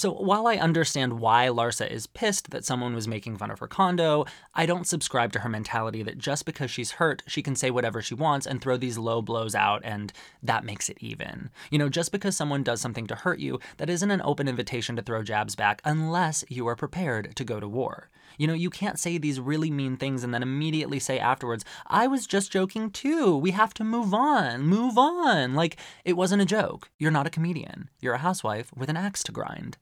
So, 0.00 0.12
while 0.12 0.46
I 0.46 0.56
understand 0.56 1.20
why 1.20 1.48
Larsa 1.48 1.86
is 1.86 2.06
pissed 2.06 2.52
that 2.52 2.64
someone 2.64 2.94
was 2.94 3.06
making 3.06 3.36
fun 3.36 3.50
of 3.50 3.58
her 3.58 3.66
condo, 3.66 4.24
I 4.54 4.64
don't 4.64 4.86
subscribe 4.86 5.30
to 5.34 5.40
her 5.40 5.48
mentality 5.50 6.02
that 6.04 6.16
just 6.16 6.46
because 6.46 6.70
she's 6.70 6.92
hurt, 6.92 7.22
she 7.26 7.42
can 7.42 7.54
say 7.54 7.70
whatever 7.70 8.00
she 8.00 8.14
wants 8.14 8.46
and 8.46 8.62
throw 8.62 8.78
these 8.78 8.96
low 8.96 9.20
blows 9.20 9.54
out, 9.54 9.82
and 9.84 10.10
that 10.42 10.64
makes 10.64 10.88
it 10.88 10.96
even. 11.00 11.50
You 11.70 11.78
know, 11.78 11.90
just 11.90 12.12
because 12.12 12.34
someone 12.34 12.62
does 12.62 12.80
something 12.80 13.06
to 13.08 13.14
hurt 13.14 13.40
you, 13.40 13.60
that 13.76 13.90
isn't 13.90 14.10
an 14.10 14.22
open 14.24 14.48
invitation 14.48 14.96
to 14.96 15.02
throw 15.02 15.22
jabs 15.22 15.54
back 15.54 15.82
unless 15.84 16.46
you 16.48 16.66
are 16.66 16.76
prepared 16.76 17.36
to 17.36 17.44
go 17.44 17.60
to 17.60 17.68
war. 17.68 18.08
You 18.38 18.46
know, 18.46 18.54
you 18.54 18.70
can't 18.70 18.98
say 18.98 19.18
these 19.18 19.38
really 19.38 19.70
mean 19.70 19.98
things 19.98 20.24
and 20.24 20.32
then 20.32 20.42
immediately 20.42 20.98
say 20.98 21.18
afterwards, 21.18 21.62
I 21.86 22.06
was 22.06 22.26
just 22.26 22.50
joking 22.50 22.90
too. 22.90 23.36
We 23.36 23.50
have 23.50 23.74
to 23.74 23.84
move 23.84 24.14
on, 24.14 24.62
move 24.62 24.96
on. 24.96 25.52
Like, 25.52 25.76
it 26.06 26.16
wasn't 26.16 26.40
a 26.40 26.46
joke. 26.46 26.88
You're 26.98 27.10
not 27.10 27.26
a 27.26 27.30
comedian. 27.30 27.90
You're 28.00 28.14
a 28.14 28.18
housewife 28.18 28.70
with 28.74 28.88
an 28.88 28.96
axe 28.96 29.22
to 29.24 29.32
grind. 29.32 29.76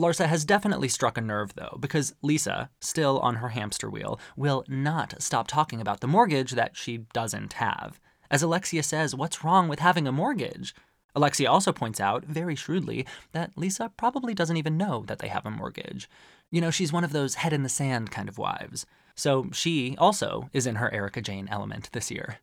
Larsa 0.00 0.26
has 0.26 0.44
definitely 0.44 0.88
struck 0.88 1.18
a 1.18 1.20
nerve, 1.20 1.54
though, 1.54 1.76
because 1.78 2.14
Lisa, 2.22 2.70
still 2.80 3.18
on 3.20 3.36
her 3.36 3.50
hamster 3.50 3.90
wheel, 3.90 4.18
will 4.34 4.64
not 4.66 5.20
stop 5.20 5.46
talking 5.46 5.80
about 5.80 6.00
the 6.00 6.06
mortgage 6.06 6.52
that 6.52 6.76
she 6.76 6.98
doesn't 7.12 7.52
have. 7.54 8.00
As 8.30 8.42
Alexia 8.42 8.82
says, 8.82 9.14
what's 9.14 9.44
wrong 9.44 9.68
with 9.68 9.80
having 9.80 10.08
a 10.08 10.12
mortgage? 10.12 10.74
Alexia 11.14 11.50
also 11.50 11.72
points 11.72 12.00
out, 12.00 12.24
very 12.24 12.54
shrewdly, 12.54 13.06
that 13.32 13.52
Lisa 13.56 13.92
probably 13.96 14.32
doesn't 14.32 14.56
even 14.56 14.78
know 14.78 15.04
that 15.06 15.18
they 15.18 15.28
have 15.28 15.44
a 15.44 15.50
mortgage. 15.50 16.08
You 16.50 16.60
know, 16.60 16.70
she's 16.70 16.92
one 16.92 17.04
of 17.04 17.12
those 17.12 17.34
head 17.34 17.52
in 17.52 17.62
the 17.62 17.68
sand 17.68 18.10
kind 18.10 18.28
of 18.28 18.38
wives. 18.38 18.86
So 19.14 19.50
she 19.52 19.96
also 19.98 20.48
is 20.52 20.66
in 20.66 20.76
her 20.76 20.92
Erika 20.94 21.20
Jayne 21.20 21.48
element 21.48 21.90
this 21.92 22.10
year. 22.10 22.38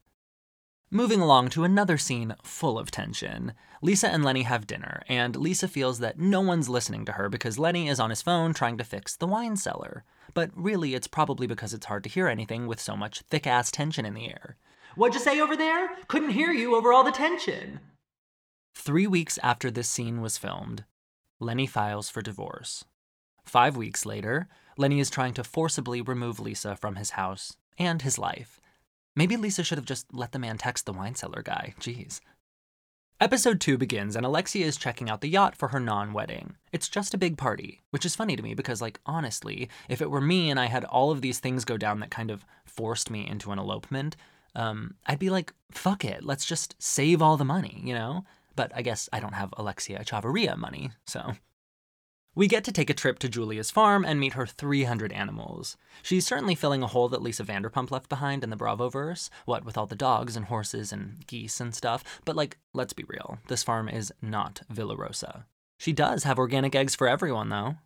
Moving 0.90 1.20
along 1.20 1.50
to 1.50 1.66
another 1.66 1.98
scene 1.98 2.34
full 2.44 2.80
of 2.80 2.92
tension. 2.92 3.52
Lisa 3.82 4.08
and 4.08 4.24
Lenny 4.24 4.44
have 4.44 4.66
dinner, 4.66 5.02
and 5.10 5.36
Lisa 5.36 5.68
feels 5.68 6.00
that 6.00 6.18
no 6.18 6.40
one's 6.40 6.70
listening 6.70 7.04
to 7.04 7.12
her 7.14 7.28
because 7.28 7.60
Lenny 7.60 7.90
is 7.90 8.00
on 8.00 8.10
his 8.10 8.22
phone 8.22 8.54
trying 8.54 8.78
to 8.78 8.86
fix 8.86 9.14
the 9.14 9.28
wine 9.28 9.58
cellar. 9.58 10.06
But 10.34 10.50
really, 10.56 10.96
it's 10.96 11.08
probably 11.08 11.46
because 11.46 11.74
it's 11.74 11.88
hard 11.88 12.06
to 12.06 12.10
hear 12.10 12.30
anything 12.30 12.68
with 12.68 12.80
so 12.80 12.96
much 12.96 13.20
thick 13.30 13.46
ass 13.46 13.70
tension 13.70 14.06
in 14.06 14.14
the 14.14 14.30
air. 14.30 14.56
What'd 14.96 15.14
you 15.14 15.20
say 15.20 15.42
over 15.42 15.58
there? 15.58 15.90
Couldn't 16.08 16.30
hear 16.30 16.54
you 16.54 16.74
over 16.74 16.94
all 16.94 17.04
the 17.04 17.12
tension. 17.12 17.82
Three 18.74 19.08
weeks 19.08 19.38
after 19.44 19.70
this 19.70 19.90
scene 19.90 20.22
was 20.22 20.38
filmed, 20.38 20.86
Lenny 21.42 21.68
files 21.68 22.10
for 22.10 22.22
divorce. 22.22 22.86
Five 23.44 23.76
weeks 23.76 24.06
later, 24.06 24.48
Lenny 24.78 25.02
is 25.02 25.10
trying 25.10 25.34
to 25.34 25.44
forcibly 25.44 26.02
remove 26.02 26.40
Lisa 26.40 26.78
from 26.78 26.96
his 26.96 27.12
house 27.12 27.58
and 27.78 28.04
his 28.04 28.18
life. 28.18 28.62
Maybe 29.18 29.36
Lisa 29.36 29.64
should 29.64 29.80
have 29.80 29.86
just 29.86 30.14
let 30.14 30.32
the 30.32 30.38
man 30.38 30.60
text 30.60 30.86
the 30.86 30.94
wine 30.94 31.16
cellar 31.16 31.42
guy. 31.42 31.74
Jeez. 31.80 32.20
Episode 33.20 33.60
2 33.60 33.76
begins, 33.76 34.16
and 34.16 34.24
Alexia 34.24 34.64
is 34.64 34.78
checking 34.78 35.10
out 35.10 35.22
the 35.22 35.28
yacht 35.28 35.56
for 35.56 35.70
her 35.70 35.80
non 35.80 36.14
wedding. 36.14 36.56
It's 36.72 36.88
just 36.88 37.16
a 37.16 37.18
big 37.18 37.36
party, 37.36 37.82
which 37.90 38.06
is 38.06 38.16
funny 38.16 38.36
to 38.36 38.44
me 38.44 38.54
because, 38.54 38.80
like, 38.80 39.00
honestly, 39.08 39.70
if 39.90 40.04
it 40.04 40.12
were 40.12 40.22
me 40.22 40.52
and 40.52 40.60
I 40.60 40.68
had 40.68 40.86
all 40.86 41.10
of 41.10 41.22
these 41.22 41.40
things 41.40 41.66
go 41.66 41.78
down 41.78 42.00
that 42.02 42.12
kind 42.12 42.30
of 42.30 42.46
forced 42.64 43.10
me 43.10 43.28
into 43.28 43.52
an 43.52 43.58
elopement, 43.58 44.16
um, 44.54 44.94
I'd 45.08 45.18
be 45.18 45.32
like, 45.32 45.52
fuck 45.72 46.06
it, 46.06 46.24
let's 46.24 46.46
just 46.46 46.76
save 46.78 47.20
all 47.20 47.38
the 47.38 47.44
money, 47.44 47.82
you 47.84 47.96
know? 47.96 48.24
But 48.56 48.72
I 48.76 48.84
guess 48.84 49.10
I 49.12 49.20
don't 49.20 49.34
have 49.34 49.52
Alexia 49.58 50.04
Chavarria 50.04 50.56
money, 50.56 50.92
so. 51.08 51.32
We 52.38 52.48
get 52.48 52.64
to 52.66 52.72
take 52.72 52.92
a 52.92 52.94
trip 52.94 53.18
to 53.20 53.30
Julia's 53.30 53.72
farm 53.72 54.06
and 54.06 54.20
meet 54.20 54.34
her 54.34 54.46
300 54.46 55.12
animals. 55.12 55.76
She's 56.04 56.28
certainly 56.28 56.54
filling 56.54 56.84
a 56.84 56.88
hole 56.88 57.10
that 57.10 57.24
Lisa 57.24 57.44
Vanderpump 57.44 57.90
left 57.90 58.10
behind 58.10 58.44
in 58.44 58.52
the 58.52 58.56
Bravoverse, 58.56 59.32
what 59.46 59.66
with 59.66 59.76
all 59.76 59.88
the 59.88 59.96
dogs 59.96 60.36
and 60.36 60.46
horses 60.46 60.94
and 60.94 61.26
geese 61.26 61.60
and 61.60 61.74
stuff. 61.74 62.04
But, 62.26 62.36
like, 62.36 62.60
let's 62.76 62.94
be 62.94 63.06
real, 63.08 63.40
this 63.48 63.64
farm 63.64 63.90
is 63.90 64.14
not 64.22 64.62
Villa 64.70 64.96
Rosa. 64.96 65.48
She 65.80 65.94
does 65.94 66.26
have 66.26 66.38
organic 66.38 66.76
eggs 66.76 66.94
for 66.94 67.08
everyone, 67.08 67.50
though. 67.50 67.78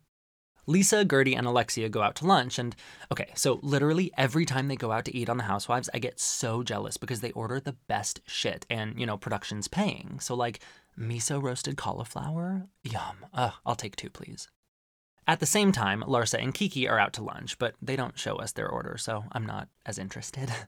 Lisa, 0.66 1.04
Guerdy, 1.04 1.34
and 1.34 1.46
Alexia 1.46 1.88
go 1.88 2.02
out 2.02 2.14
to 2.16 2.26
lunch, 2.26 2.58
and 2.58 2.76
okay, 3.10 3.30
so 3.34 3.58
literally 3.62 4.12
every 4.18 4.44
time 4.44 4.68
they 4.68 4.76
go 4.76 4.92
out 4.92 5.06
to 5.06 5.16
eat 5.16 5.30
on 5.30 5.38
The 5.38 5.44
Housewives, 5.44 5.88
I 5.94 5.98
get 5.98 6.20
so 6.20 6.62
jealous 6.62 6.98
because 6.98 7.20
they 7.20 7.32
order 7.32 7.58
the 7.58 7.76
best 7.88 8.20
shit, 8.26 8.66
and, 8.68 9.00
you 9.00 9.06
know, 9.06 9.16
production's 9.16 9.66
paying. 9.66 10.18
So, 10.20 10.36
like, 10.36 10.60
miso 10.98 11.42
roasted 11.42 11.76
cauliflower? 11.76 12.68
Yum. 12.82 13.26
Ugh, 13.32 13.52
I'll 13.64 13.76
take 13.76 13.96
two, 13.96 14.10
please. 14.10 14.48
At 15.26 15.40
the 15.40 15.46
same 15.46 15.70
time, 15.70 16.02
Larsa 16.02 16.42
and 16.42 16.52
Kiki 16.52 16.88
are 16.88 16.98
out 16.98 17.12
to 17.14 17.22
lunch, 17.22 17.58
but 17.58 17.74
they 17.80 17.94
don't 17.94 18.18
show 18.18 18.36
us 18.36 18.52
their 18.52 18.68
order, 18.68 18.96
so 18.98 19.24
I'm 19.32 19.46
not 19.46 19.68
as 19.86 19.98
interested. 19.98 20.52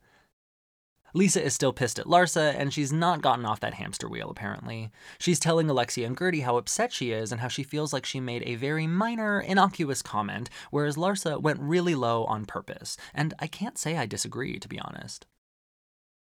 Lisa 1.16 1.42
is 1.44 1.54
still 1.54 1.72
pissed 1.72 2.00
at 2.00 2.06
Larsa, 2.06 2.54
and 2.58 2.72
she's 2.72 2.92
not 2.92 3.22
gotten 3.22 3.44
off 3.44 3.60
that 3.60 3.74
hamster 3.74 4.08
wheel, 4.08 4.30
apparently. 4.30 4.90
She's 5.18 5.38
telling 5.38 5.70
Alexia 5.70 6.06
and 6.06 6.16
Guerdy 6.16 6.42
how 6.42 6.56
upset 6.56 6.92
she 6.92 7.12
is 7.12 7.30
and 7.30 7.40
how 7.40 7.46
she 7.46 7.62
feels 7.62 7.92
like 7.92 8.04
she 8.04 8.18
made 8.18 8.42
a 8.44 8.56
very 8.56 8.88
minor, 8.88 9.40
innocuous 9.40 10.02
comment, 10.02 10.50
whereas 10.72 10.96
Larsa 10.96 11.40
went 11.40 11.60
really 11.60 11.94
low 11.94 12.24
on 12.24 12.46
purpose. 12.46 12.96
And 13.14 13.32
I 13.38 13.46
can't 13.46 13.78
say 13.78 13.96
I 13.96 14.06
disagree, 14.06 14.58
to 14.58 14.68
be 14.68 14.80
honest. 14.80 15.26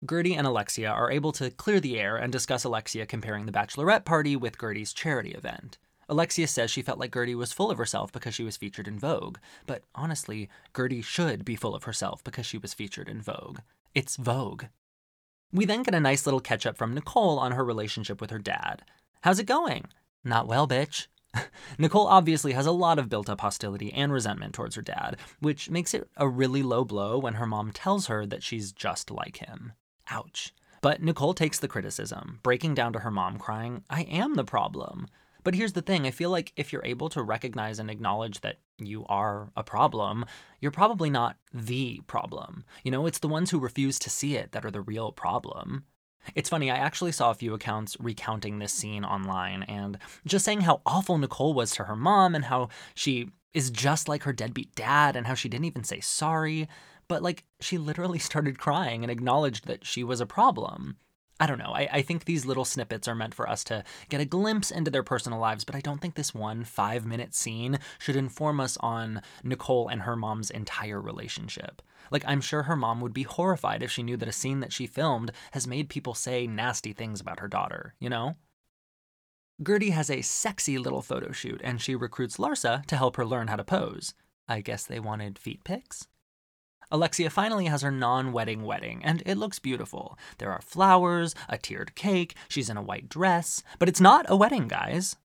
Guerdy 0.03 0.36
and 0.36 0.48
Alexia 0.48 0.89
are 0.89 1.12
able 1.12 1.31
to 1.34 1.51
clear 1.51 1.79
the 1.79 2.00
air 2.00 2.17
and 2.17 2.31
discuss 2.31 2.63
Alexia 2.63 3.05
comparing 3.05 3.46
the 3.46 3.51
bachelorette 3.51 4.03
party 4.03 4.36
with 4.36 4.58
Guerdy's 4.58 4.93
charity 4.93 5.31
event. 5.31 5.77
Alexia 6.10 6.48
says 6.48 6.72
she 6.72 6.81
felt 6.81 6.98
like 6.98 7.12
Guerdy 7.12 7.36
was 7.36 7.53
full 7.53 7.70
of 7.70 7.77
herself 7.77 8.12
because 8.12 8.34
she 8.34 8.43
was 8.43 8.58
featured 8.58 8.88
in 8.88 8.98
Vogue, 8.98 9.38
but 9.67 9.84
honestly, 9.93 10.50
Guerdy 10.74 11.03
should 11.03 11.46
be 11.46 11.55
full 11.55 11.75
of 11.75 11.84
herself 11.84 12.24
because 12.24 12.48
she 12.48 12.58
was 12.58 12.74
featured 12.74 13.08
in 13.08 13.22
Vogue. 13.22 13.60
It's 13.93 14.15
Vogue. 14.15 14.65
We 15.53 15.65
then 15.65 15.84
get 15.84 15.93
a 15.93 16.00
nice 16.00 16.25
little 16.25 16.39
catch 16.39 16.65
up 16.65 16.77
from 16.77 16.96
Nicole 16.96 17.38
on 17.38 17.51
her 17.51 17.63
relationship 17.63 18.20
with 18.20 18.31
her 18.31 18.39
dad. 18.39 18.81
How's 19.22 19.38
it 19.38 19.46
going? 19.46 19.86
Not 20.24 20.48
well, 20.48 20.67
bitch. 20.67 21.08
Nicole 21.77 22.08
obviously 22.08 22.53
has 22.53 22.65
a 22.65 22.72
lot 22.72 22.98
of 22.98 23.08
built 23.08 23.29
up 23.29 23.41
hostility 23.41 23.93
and 23.93 24.12
resentment 24.12 24.55
towards 24.55 24.75
her 24.75 24.81
dad, 24.81 25.17
which 25.39 25.70
makes 25.70 25.93
it 25.93 26.10
a 26.17 26.27
really 26.27 26.63
low 26.63 26.84
blow 26.84 27.20
when 27.20 27.36
her 27.36 27.46
mom 27.46 27.72
tells 27.72 28.08
her 28.08 28.25
that 28.25 28.41
she's 28.41 28.72
just 28.72 29.12
like 29.12 29.38
him. 29.38 29.74
Ouch. 30.12 30.53
But 30.82 31.01
Nicole 31.01 31.34
takes 31.34 31.60
the 31.60 31.68
criticism, 31.68 32.39
breaking 32.44 32.75
down 32.75 32.94
to 32.94 33.00
her 33.00 33.12
mom, 33.12 33.38
crying, 33.38 33.84
I 33.89 34.01
am 34.03 34.36
the 34.36 34.44
problem. 34.44 35.08
But 35.44 35.56
here's 35.56 35.74
the 35.74 35.82
thing 35.82 36.06
I 36.06 36.12
feel 36.12 36.30
like 36.30 36.53
if 36.56 36.72
you're 36.72 36.86
able 36.86 37.10
to 37.10 37.24
recognize 37.24 37.80
and 37.80 37.89
acknowledge 37.89 38.41
that 38.41 38.60
you 38.77 39.06
are 39.08 39.51
a 39.56 39.63
problem, 39.63 40.25
you're 40.60 40.72
probably 40.72 41.10
not 41.10 41.38
the 41.53 42.01
problem. 42.08 42.63
You 42.84 42.91
know, 42.91 43.06
it's 43.06 43.20
the 43.20 43.27
ones 43.27 43.50
who 43.50 43.60
refuse 43.60 43.98
to 44.00 44.10
see 44.10 44.36
it 44.36 44.51
that 44.51 44.65
are 44.65 44.72
the 44.72 44.82
real 44.82 45.12
problem. 45.12 45.86
It's 46.36 46.50
funny, 46.50 46.70
I 46.70 46.77
actually 46.77 47.12
saw 47.12 47.32
a 47.32 47.36
few 47.36 47.53
accounts 47.56 47.98
recounting 48.00 48.60
this 48.60 48.74
scene 48.74 49.03
online 49.03 49.63
and 49.63 49.98
just 50.25 50.46
saying 50.46 50.62
how 50.62 50.82
awful 50.86 51.18
Nicole 51.18 51.53
was 51.53 51.72
to 51.72 51.86
her 51.86 51.96
mom 51.96 52.36
and 52.36 52.46
how 52.46 52.70
she 52.94 53.30
is 53.53 53.72
just 53.72 54.08
like 54.08 54.24
her 54.24 54.34
deadbeat 54.34 54.75
dad 54.75 55.15
and 55.15 55.25
how 55.25 55.34
she 55.34 55.50
didn't 55.50 55.65
even 55.65 55.84
say 55.84 56.00
sorry. 56.00 56.68
But 57.12 57.24
like, 57.24 57.44
she 57.60 57.77
literally 57.77 58.20
started 58.20 58.58
crying 58.58 59.03
and 59.03 59.12
acknowledged 59.12 59.68
that 59.68 59.86
she 59.86 60.01
was 60.01 60.22
a 60.22 60.25
problem. 60.25 60.96
I 61.41 61.46
don't 61.46 61.58
know. 61.58 61.74
I, 61.75 61.89
I 61.91 62.01
think 62.03 62.24
these 62.24 62.46
little 62.46 62.63
snippets 62.63 63.06
are 63.06 63.15
meant 63.15 63.36
for 63.36 63.50
us 63.50 63.65
to 63.65 63.84
get 64.08 64.22
a 64.22 64.25
glimpse 64.25 64.72
into 64.72 64.89
their 64.89 65.03
personal 65.03 65.38
lives, 65.38 65.65
but 65.65 65.75
I 65.75 65.82
don't 65.82 66.00
think 66.00 66.15
this 66.15 66.34
one 66.34 66.63
five 66.63 67.06
minute 67.06 67.36
scene 67.36 67.80
should 68.00 68.15
inform 68.15 68.62
us 68.62 68.77
on 68.80 69.22
Nicole 69.44 69.89
and 69.89 70.03
her 70.03 70.15
mom's 70.15 70.50
entire 70.50 71.01
relationship. 71.01 71.82
Like, 72.12 72.24
I'm 72.25 72.39
sure 72.39 72.63
her 72.63 72.77
mom 72.77 73.01
would 73.01 73.13
be 73.13 73.24
horrified 73.24 73.84
if 73.84 73.91
she 73.91 74.03
knew 74.03 74.15
that 74.15 74.30
a 74.30 74.32
scene 74.32 74.62
that 74.62 74.72
she 74.72 74.88
filmed 74.88 75.34
has 75.51 75.68
made 75.68 75.89
people 75.89 76.13
say 76.13 76.48
nasty 76.48 76.94
things 76.94 77.20
about 77.20 77.41
her 77.41 77.50
daughter, 77.50 77.94
you 78.00 78.10
know? 78.10 78.38
Guerdy 79.62 79.91
has 79.91 80.10
a 80.10 80.22
sexy 80.22 80.77
little 80.77 81.01
photo 81.01 81.34
shoot, 81.34 81.60
and 81.62 81.82
she 81.82 81.94
recruits 81.94 82.38
Larsa 82.38 82.86
to 82.86 82.96
help 82.96 83.18
her 83.18 83.25
learn 83.25 83.50
how 83.50 83.58
to 83.58 83.65
pose. 83.65 84.13
I 84.48 84.62
guess 84.62 84.86
they 84.86 85.01
wanted 85.01 85.38
feet 85.38 85.65
pics? 85.65 86.08
Alexia 86.92 87.30
finally 87.30 87.66
has 87.66 87.82
her 87.82 87.92
non 87.92 88.32
wedding 88.32 88.64
wedding, 88.64 89.02
and 89.04 89.24
it 89.26 89.38
looks 89.38 89.60
beautiful. 89.60 90.18
There 90.38 90.52
are 90.52 90.62
flowers, 90.62 91.34
a 91.48 91.58
tiered 91.58 91.96
cake, 91.96 92.36
she's 92.48 92.70
in 92.70 92.78
a 92.78 92.82
white 92.82 93.10
dress, 93.10 93.64
but 93.80 93.90
it's 93.90 94.02
not 94.02 94.26
a 94.30 94.36
wedding, 94.36 94.68
guys. 94.68 95.16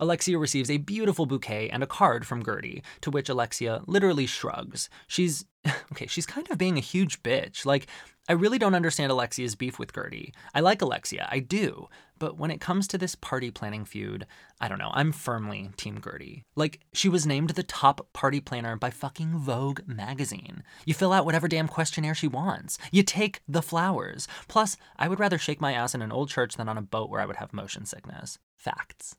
Alexia 0.00 0.36
receives 0.36 0.68
a 0.68 0.78
beautiful 0.78 1.26
bouquet 1.26 1.70
and 1.70 1.82
a 1.82 1.86
card 1.86 2.26
from 2.26 2.42
Guerdy, 2.42 2.82
to 3.02 3.10
which 3.10 3.28
Alexia 3.28 3.82
literally 3.86 4.26
shrugs. 4.26 4.88
She's 5.06 5.44
okay, 5.92 6.06
she's 6.06 6.26
kind 6.26 6.50
of 6.50 6.58
being 6.58 6.76
a 6.76 6.80
huge 6.80 7.22
bitch. 7.22 7.64
Like, 7.64 7.86
I 8.28 8.34
really 8.34 8.58
don't 8.58 8.76
understand 8.76 9.10
Alexia's 9.10 9.56
beef 9.56 9.80
with 9.80 9.92
Guerdy. 9.92 10.32
I 10.54 10.60
like 10.60 10.80
Alexia, 10.80 11.28
I 11.30 11.40
do. 11.40 11.88
But 12.20 12.38
when 12.38 12.52
it 12.52 12.60
comes 12.60 12.86
to 12.88 12.98
this 12.98 13.16
party 13.16 13.50
planning 13.50 13.84
feud, 13.84 14.26
I 14.60 14.68
don't 14.68 14.78
know, 14.78 14.92
I'm 14.94 15.10
firmly 15.10 15.70
Team 15.76 16.00
Guerdy. 16.00 16.44
Like, 16.54 16.78
she 16.92 17.08
was 17.08 17.26
named 17.26 17.50
the 17.50 17.64
top 17.64 18.12
party 18.12 18.38
planner 18.38 18.76
by 18.76 18.90
fucking 18.90 19.38
Vogue 19.38 19.80
magazine. 19.86 20.62
You 20.86 20.94
fill 20.94 21.12
out 21.12 21.24
whatever 21.24 21.48
damn 21.48 21.66
questionnaire 21.66 22.14
she 22.14 22.28
wants. 22.28 22.78
You 22.92 23.02
take 23.02 23.40
the 23.48 23.60
flowers. 23.60 24.28
Plus, 24.46 24.76
I 24.96 25.08
would 25.08 25.18
rather 25.18 25.36
shake 25.38 25.60
my 25.60 25.72
ass 25.72 25.92
in 25.92 26.00
an 26.00 26.12
old 26.12 26.30
church 26.30 26.54
than 26.54 26.68
on 26.68 26.78
a 26.78 26.82
boat 26.82 27.10
where 27.10 27.20
I 27.20 27.26
would 27.26 27.36
have 27.36 27.52
motion 27.52 27.86
sickness. 27.86 28.38
Facts. 28.56 29.16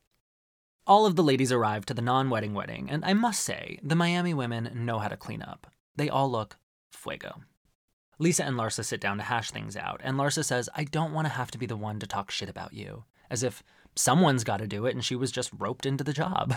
All 0.88 1.06
of 1.06 1.18
the 1.18 1.24
ladies 1.24 1.52
arrive 1.52 1.86
to 1.88 1.94
the 1.94 2.02
non 2.02 2.30
wedding 2.30 2.54
wedding, 2.54 2.90
and 2.90 3.04
I 3.04 3.14
must 3.14 3.44
say, 3.44 3.80
the 3.84 3.96
Miami 3.96 4.34
women 4.34 4.70
know 4.74 5.00
how 5.00 5.10
to 5.10 5.18
clean 5.18 5.42
up. 5.42 5.68
They 5.98 6.10
all 6.10 6.32
look 6.32 6.56
fuego. 6.92 7.42
Lisa 8.20 8.44
and 8.44 8.58
Larsa 8.58 8.86
sit 8.86 9.02
down 9.02 9.18
to 9.18 9.24
hash 9.24 9.52
things 9.52 9.76
out, 9.76 10.02
and 10.04 10.18
Larsa 10.18 10.44
says, 10.46 10.70
I 10.76 10.84
don't 10.84 11.14
want 11.14 11.26
to 11.26 11.34
have 11.34 11.52
to 11.52 11.58
be 11.58 11.66
the 11.66 11.78
one 11.78 12.00
to 12.00 12.08
talk 12.08 12.32
shit 12.32 12.50
about 12.50 12.74
you. 12.74 13.06
As 13.30 13.44
if 13.44 13.64
someone's 13.96 14.44
got 14.44 14.58
to 14.58 14.68
do 14.68 14.86
it 14.86 14.96
and 14.96 15.04
she 15.04 15.16
was 15.16 15.32
just 15.32 15.52
roped 15.58 15.86
into 15.86 16.04
the 16.04 16.14
job. 16.14 16.56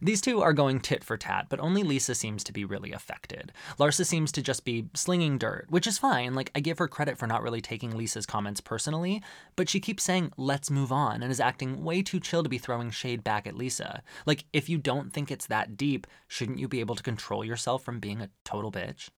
These 0.00 0.20
two 0.20 0.40
are 0.40 0.52
going 0.52 0.80
tit 0.80 1.04
for 1.04 1.16
tat, 1.16 1.46
but 1.48 1.60
only 1.60 1.82
Lisa 1.82 2.14
seems 2.14 2.44
to 2.44 2.52
be 2.52 2.64
really 2.64 2.92
affected. 2.92 3.52
Larsa 3.78 4.06
seems 4.06 4.32
to 4.32 4.42
just 4.42 4.64
be 4.64 4.88
slinging 4.94 5.38
dirt, 5.38 5.66
which 5.68 5.86
is 5.86 5.98
fine. 5.98 6.34
Like, 6.34 6.50
I 6.54 6.60
give 6.60 6.78
her 6.78 6.88
credit 6.88 7.18
for 7.18 7.26
not 7.26 7.42
really 7.42 7.60
taking 7.60 7.96
Lisa's 7.96 8.26
comments 8.26 8.60
personally, 8.60 9.22
but 9.56 9.68
she 9.68 9.80
keeps 9.80 10.04
saying, 10.04 10.32
let's 10.36 10.70
move 10.70 10.92
on, 10.92 11.22
and 11.22 11.30
is 11.30 11.40
acting 11.40 11.84
way 11.84 12.02
too 12.02 12.20
chill 12.20 12.42
to 12.42 12.48
be 12.48 12.58
throwing 12.58 12.90
shade 12.90 13.24
back 13.24 13.46
at 13.46 13.56
Lisa. 13.56 14.02
Like, 14.24 14.44
if 14.52 14.68
you 14.68 14.78
don't 14.78 15.12
think 15.12 15.30
it's 15.30 15.46
that 15.46 15.76
deep, 15.76 16.06
shouldn't 16.26 16.58
you 16.58 16.68
be 16.68 16.80
able 16.80 16.94
to 16.94 17.02
control 17.02 17.44
yourself 17.44 17.82
from 17.82 18.00
being 18.00 18.20
a 18.20 18.30
total 18.44 18.72
bitch? 18.72 19.08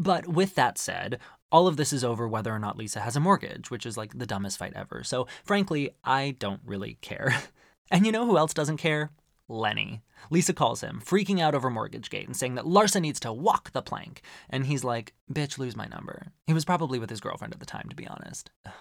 But 0.00 0.26
with 0.26 0.54
that 0.54 0.78
said, 0.78 1.18
all 1.52 1.66
of 1.66 1.76
this 1.76 1.92
is 1.92 2.02
over 2.02 2.26
whether 2.26 2.54
or 2.54 2.58
not 2.58 2.78
Lisa 2.78 3.00
has 3.00 3.16
a 3.16 3.20
mortgage, 3.20 3.70
which 3.70 3.84
is 3.84 3.98
like 3.98 4.18
the 4.18 4.26
dumbest 4.26 4.56
fight 4.56 4.72
ever. 4.74 5.04
So, 5.04 5.26
frankly, 5.44 5.90
I 6.02 6.36
don't 6.38 6.62
really 6.64 6.96
care. 7.02 7.36
and 7.90 8.06
you 8.06 8.12
know 8.12 8.24
who 8.24 8.38
else 8.38 8.54
doesn't 8.54 8.78
care? 8.78 9.10
Lenny. 9.46 10.00
Lisa 10.30 10.54
calls 10.54 10.80
him, 10.80 11.02
freaking 11.04 11.38
out 11.38 11.54
over 11.54 11.70
Mortgagegate 11.70 12.24
and 12.24 12.34
saying 12.34 12.54
that 12.54 12.64
Larsa 12.64 12.98
needs 12.98 13.20
to 13.20 13.32
walk 13.32 13.72
the 13.72 13.82
plank. 13.82 14.22
And 14.48 14.64
he's 14.64 14.84
like, 14.84 15.12
bitch, 15.30 15.58
lose 15.58 15.76
my 15.76 15.84
number. 15.84 16.28
He 16.46 16.54
was 16.54 16.64
probably 16.64 16.98
with 16.98 17.10
his 17.10 17.20
girlfriend 17.20 17.52
at 17.52 17.60
the 17.60 17.66
time, 17.66 17.90
to 17.90 17.96
be 17.96 18.06
honest. 18.06 18.50
Ugh, 18.64 18.72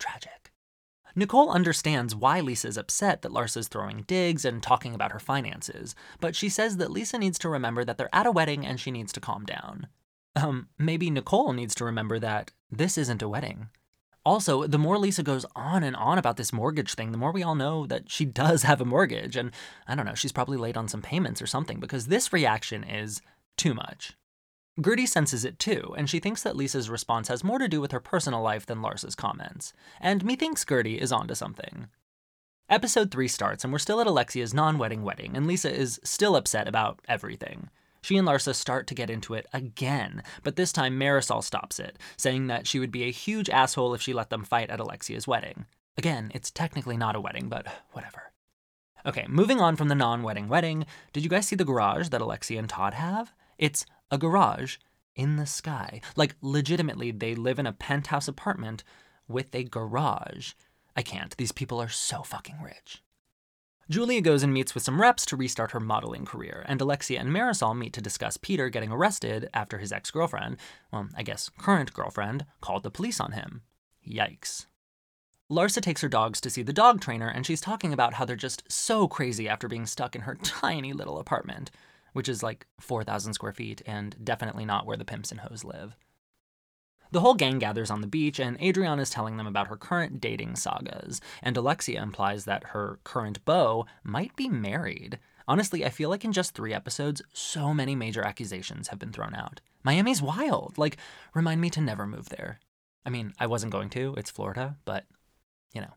tragic. 0.00 0.50
Nicole 1.14 1.50
understands 1.50 2.16
why 2.16 2.40
Lisa's 2.40 2.76
upset 2.76 3.22
that 3.22 3.30
Larsa's 3.30 3.68
throwing 3.68 4.02
digs 4.08 4.44
and 4.44 4.60
talking 4.60 4.92
about 4.92 5.12
her 5.12 5.20
finances, 5.20 5.94
but 6.18 6.34
she 6.34 6.48
says 6.48 6.78
that 6.78 6.90
Lisa 6.90 7.16
needs 7.16 7.38
to 7.38 7.48
remember 7.48 7.84
that 7.84 7.96
they're 7.96 8.12
at 8.12 8.26
a 8.26 8.32
wedding 8.32 8.66
and 8.66 8.80
she 8.80 8.90
needs 8.90 9.12
to 9.12 9.20
calm 9.20 9.44
down. 9.44 9.86
Um, 10.36 10.68
maybe 10.78 11.10
Nicole 11.10 11.52
needs 11.52 11.74
to 11.76 11.84
remember 11.84 12.18
that 12.18 12.50
this 12.70 12.98
isn't 12.98 13.22
a 13.22 13.28
wedding. 13.28 13.68
Also, 14.26 14.66
the 14.66 14.78
more 14.78 14.98
Lisa 14.98 15.22
goes 15.22 15.44
on 15.54 15.82
and 15.82 15.94
on 15.96 16.16
about 16.16 16.38
this 16.38 16.52
mortgage 16.52 16.94
thing, 16.94 17.12
the 17.12 17.18
more 17.18 17.30
we 17.30 17.42
all 17.42 17.54
know 17.54 17.86
that 17.86 18.10
she 18.10 18.24
does 18.24 18.62
have 18.62 18.80
a 18.80 18.84
mortgage. 18.84 19.36
And 19.36 19.50
I 19.86 19.94
don't 19.94 20.06
know, 20.06 20.14
she's 20.14 20.32
probably 20.32 20.56
late 20.56 20.76
on 20.76 20.88
some 20.88 21.02
payments 21.02 21.42
or 21.42 21.46
something 21.46 21.78
because 21.78 22.06
this 22.06 22.32
reaction 22.32 22.84
is 22.84 23.20
too 23.56 23.74
much. 23.74 24.14
Guerdy 24.80 25.06
senses 25.06 25.44
it 25.44 25.60
too, 25.60 25.94
and 25.96 26.10
she 26.10 26.18
thinks 26.18 26.42
that 26.42 26.56
Lisa's 26.56 26.90
response 26.90 27.28
has 27.28 27.44
more 27.44 27.58
to 27.58 27.68
do 27.68 27.80
with 27.80 27.92
her 27.92 28.00
personal 28.00 28.42
life 28.42 28.66
than 28.66 28.82
Larsa's 28.82 29.14
comments. 29.14 29.72
And 30.00 30.24
methinks 30.24 30.64
Guerdy 30.64 30.98
is 30.98 31.12
onto 31.12 31.34
something. 31.34 31.86
Episode 32.68 33.10
3 33.10 33.28
starts, 33.28 33.62
and 33.62 33.72
we're 33.72 33.78
still 33.78 34.00
at 34.00 34.06
Alexia's 34.06 34.54
non 34.54 34.78
wedding 34.78 35.04
wedding, 35.04 35.36
and 35.36 35.46
Lisa 35.46 35.72
is 35.72 36.00
still 36.02 36.34
upset 36.34 36.66
about 36.66 37.00
everything. 37.06 37.68
She 38.04 38.18
and 38.18 38.28
Larsa 38.28 38.54
start 38.54 38.86
to 38.88 38.94
get 38.94 39.08
into 39.08 39.32
it 39.32 39.46
again, 39.54 40.22
but 40.42 40.56
this 40.56 40.74
time 40.74 41.00
Marisol 41.00 41.42
stops 41.42 41.80
it, 41.80 41.98
saying 42.18 42.48
that 42.48 42.66
she 42.66 42.78
would 42.78 42.90
be 42.90 43.04
a 43.04 43.10
huge 43.10 43.48
asshole 43.48 43.94
if 43.94 44.02
she 44.02 44.12
let 44.12 44.28
them 44.28 44.44
fight 44.44 44.68
at 44.68 44.78
Alexia's 44.78 45.26
wedding. 45.26 45.64
Again, 45.96 46.30
it's 46.34 46.50
technically 46.50 46.98
not 46.98 47.16
a 47.16 47.20
wedding, 47.20 47.48
but 47.48 47.66
whatever. 47.92 48.34
Okay, 49.06 49.24
moving 49.26 49.58
on 49.58 49.74
from 49.74 49.88
the 49.88 49.94
non 49.94 50.22
wedding 50.22 50.48
wedding, 50.48 50.84
did 51.14 51.22
you 51.22 51.30
guys 51.30 51.46
see 51.46 51.56
the 51.56 51.64
garage 51.64 52.10
that 52.10 52.20
Alexia 52.20 52.58
and 52.58 52.68
Todd 52.68 52.92
have? 52.92 53.32
It's 53.56 53.86
a 54.10 54.18
garage 54.18 54.76
in 55.16 55.36
the 55.36 55.46
sky. 55.46 56.02
Like, 56.14 56.36
legitimately, 56.42 57.10
they 57.10 57.34
live 57.34 57.58
in 57.58 57.66
a 57.66 57.72
penthouse 57.72 58.28
apartment 58.28 58.84
with 59.28 59.54
a 59.54 59.64
garage. 59.64 60.52
I 60.94 61.00
can't. 61.00 61.34
These 61.38 61.52
people 61.52 61.80
are 61.80 61.88
so 61.88 62.22
fucking 62.22 62.60
rich. 62.62 63.02
Julia 63.90 64.22
goes 64.22 64.42
and 64.42 64.52
meets 64.52 64.74
with 64.74 64.82
some 64.82 65.00
reps 65.00 65.26
to 65.26 65.36
restart 65.36 65.72
her 65.72 65.80
modeling 65.80 66.24
career, 66.24 66.64
and 66.66 66.80
Alexia 66.80 67.20
and 67.20 67.28
Marisol 67.28 67.76
meet 67.76 67.92
to 67.92 68.00
discuss 68.00 68.38
Peter 68.38 68.70
getting 68.70 68.90
arrested 68.90 69.50
after 69.52 69.78
his 69.78 69.92
ex 69.92 70.10
girlfriend, 70.10 70.56
well, 70.90 71.08
I 71.16 71.22
guess 71.22 71.50
current 71.58 71.92
girlfriend, 71.92 72.46
called 72.62 72.82
the 72.82 72.90
police 72.90 73.20
on 73.20 73.32
him. 73.32 73.62
Yikes. 74.08 74.66
Larsa 75.50 75.82
takes 75.82 76.00
her 76.00 76.08
dogs 76.08 76.40
to 76.40 76.48
see 76.48 76.62
the 76.62 76.72
dog 76.72 77.02
trainer, 77.02 77.28
and 77.28 77.44
she's 77.44 77.60
talking 77.60 77.92
about 77.92 78.14
how 78.14 78.24
they're 78.24 78.36
just 78.36 78.62
so 78.72 79.06
crazy 79.06 79.48
after 79.48 79.68
being 79.68 79.84
stuck 79.84 80.14
in 80.16 80.22
her 80.22 80.34
tiny 80.42 80.94
little 80.94 81.18
apartment, 81.18 81.70
which 82.14 82.28
is 82.28 82.42
like 82.42 82.66
4,000 82.80 83.34
square 83.34 83.52
feet 83.52 83.82
and 83.84 84.16
definitely 84.24 84.64
not 84.64 84.86
where 84.86 84.96
the 84.96 85.04
pimps 85.04 85.30
and 85.30 85.40
hoes 85.40 85.62
live. 85.62 85.94
The 87.12 87.20
whole 87.20 87.34
gang 87.34 87.58
gathers 87.58 87.90
on 87.90 88.00
the 88.00 88.06
beach, 88.06 88.40
and 88.40 88.60
Adriana 88.60 89.02
is 89.02 89.10
telling 89.10 89.36
them 89.36 89.46
about 89.46 89.68
her 89.68 89.76
current 89.76 90.20
dating 90.20 90.56
sagas, 90.56 91.20
and 91.42 91.56
Alexia 91.56 92.02
implies 92.02 92.44
that 92.44 92.68
her 92.68 92.98
current 93.04 93.44
beau 93.44 93.86
might 94.02 94.34
be 94.34 94.48
married. 94.48 95.18
Honestly, 95.46 95.84
I 95.84 95.90
feel 95.90 96.08
like 96.08 96.24
in 96.24 96.32
just 96.32 96.54
three 96.54 96.72
episodes, 96.72 97.22
so 97.32 97.74
many 97.74 97.94
major 97.94 98.22
accusations 98.22 98.88
have 98.88 98.98
been 98.98 99.12
thrown 99.12 99.34
out. 99.34 99.60
Miami's 99.82 100.22
wild. 100.22 100.78
Like, 100.78 100.96
remind 101.34 101.60
me 101.60 101.70
to 101.70 101.80
never 101.80 102.06
move 102.06 102.30
there. 102.30 102.58
I 103.04 103.10
mean, 103.10 103.34
I 103.38 103.46
wasn't 103.46 103.72
going 103.72 103.90
to, 103.90 104.14
it's 104.16 104.30
Florida, 104.30 104.76
but, 104.84 105.04
you 105.72 105.82
know. 105.82 105.92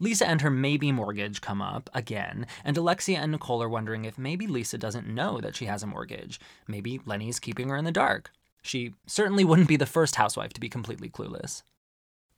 Lisa 0.00 0.28
and 0.28 0.40
her 0.42 0.50
maybe 0.50 0.92
mortgage 0.92 1.40
come 1.40 1.62
up 1.62 1.88
again, 1.94 2.46
and 2.64 2.76
Alexia 2.76 3.18
and 3.18 3.32
Nicole 3.32 3.62
are 3.62 3.68
wondering 3.68 4.04
if 4.04 4.18
maybe 4.18 4.46
Lisa 4.46 4.78
doesn't 4.78 5.08
know 5.08 5.40
that 5.40 5.56
she 5.56 5.64
has 5.66 5.82
a 5.82 5.88
mortgage. 5.88 6.40
Maybe 6.66 7.00
Lenny's 7.04 7.40
keeping 7.40 7.68
her 7.68 7.76
in 7.76 7.84
the 7.84 7.92
dark. 7.92 8.30
She 8.62 8.94
certainly 9.06 9.44
wouldn't 9.44 9.68
be 9.68 9.76
the 9.76 9.86
first 9.86 10.16
housewife 10.16 10.52
to 10.54 10.60
be 10.60 10.68
completely 10.68 11.08
clueless. 11.08 11.62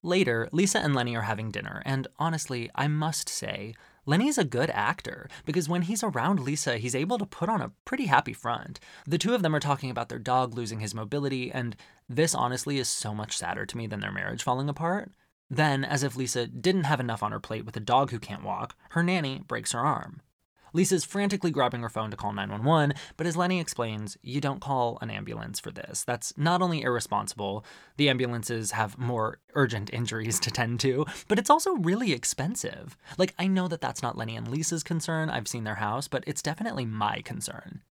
Later, 0.02 0.48
Lisa 0.50 0.78
and 0.78 0.94
Lenny 0.94 1.14
are 1.14 1.22
having 1.22 1.50
dinner, 1.50 1.82
and 1.84 2.08
honestly, 2.18 2.70
I 2.74 2.88
must 2.88 3.28
say, 3.28 3.74
Lenny's 4.06 4.38
a 4.38 4.44
good 4.44 4.70
actor 4.70 5.28
because 5.44 5.68
when 5.68 5.82
he's 5.82 6.02
around 6.02 6.40
Lisa, 6.40 6.78
he's 6.78 6.94
able 6.94 7.18
to 7.18 7.26
put 7.26 7.50
on 7.50 7.60
a 7.60 7.72
pretty 7.84 8.06
happy 8.06 8.32
front. 8.32 8.80
The 9.06 9.18
two 9.18 9.34
of 9.34 9.42
them 9.42 9.54
are 9.54 9.60
talking 9.60 9.90
about 9.90 10.08
their 10.08 10.18
dog 10.18 10.54
losing 10.54 10.80
his 10.80 10.94
mobility, 10.94 11.52
and 11.52 11.76
this 12.08 12.34
honestly 12.34 12.78
is 12.78 12.88
so 12.88 13.14
much 13.14 13.36
sadder 13.36 13.66
to 13.66 13.76
me 13.76 13.86
than 13.86 14.00
their 14.00 14.10
marriage 14.10 14.42
falling 14.42 14.70
apart. 14.70 15.12
Then, 15.50 15.84
as 15.84 16.02
if 16.02 16.16
Lisa 16.16 16.46
didn't 16.46 16.84
have 16.84 17.00
enough 17.00 17.22
on 17.22 17.32
her 17.32 17.40
plate 17.40 17.66
with 17.66 17.76
a 17.76 17.80
dog 17.80 18.10
who 18.10 18.18
can't 18.18 18.44
walk, 18.44 18.76
her 18.90 19.02
nanny 19.02 19.42
breaks 19.46 19.72
her 19.72 19.80
arm. 19.80 20.22
Lisa's 20.72 21.04
frantically 21.04 21.50
grabbing 21.50 21.82
her 21.82 21.88
phone 21.88 22.10
to 22.10 22.16
call 22.16 22.32
911, 22.32 22.94
but 23.16 23.26
as 23.26 23.36
Lenny 23.36 23.60
explains, 23.60 24.16
you 24.22 24.40
don't 24.40 24.60
call 24.60 24.98
an 25.00 25.10
ambulance 25.10 25.58
for 25.60 25.70
this. 25.70 26.04
That's 26.04 26.36
not 26.36 26.62
only 26.62 26.82
irresponsible, 26.82 27.64
the 27.96 28.08
ambulances 28.08 28.72
have 28.72 28.98
more 28.98 29.38
urgent 29.54 29.92
injuries 29.92 30.40
to 30.40 30.50
tend 30.50 30.80
to, 30.80 31.06
but 31.28 31.38
it's 31.38 31.50
also 31.50 31.74
really 31.74 32.12
expensive. 32.12 32.96
Like, 33.18 33.34
I 33.38 33.46
know 33.46 33.68
that 33.68 33.80
that's 33.80 34.02
not 34.02 34.16
Lenny 34.16 34.36
and 34.36 34.48
Lisa's 34.48 34.82
concern, 34.82 35.30
I've 35.30 35.48
seen 35.48 35.64
their 35.64 35.76
house, 35.76 36.08
but 36.08 36.24
it's 36.26 36.42
definitely 36.42 36.86
my 36.86 37.20
concern. 37.22 37.82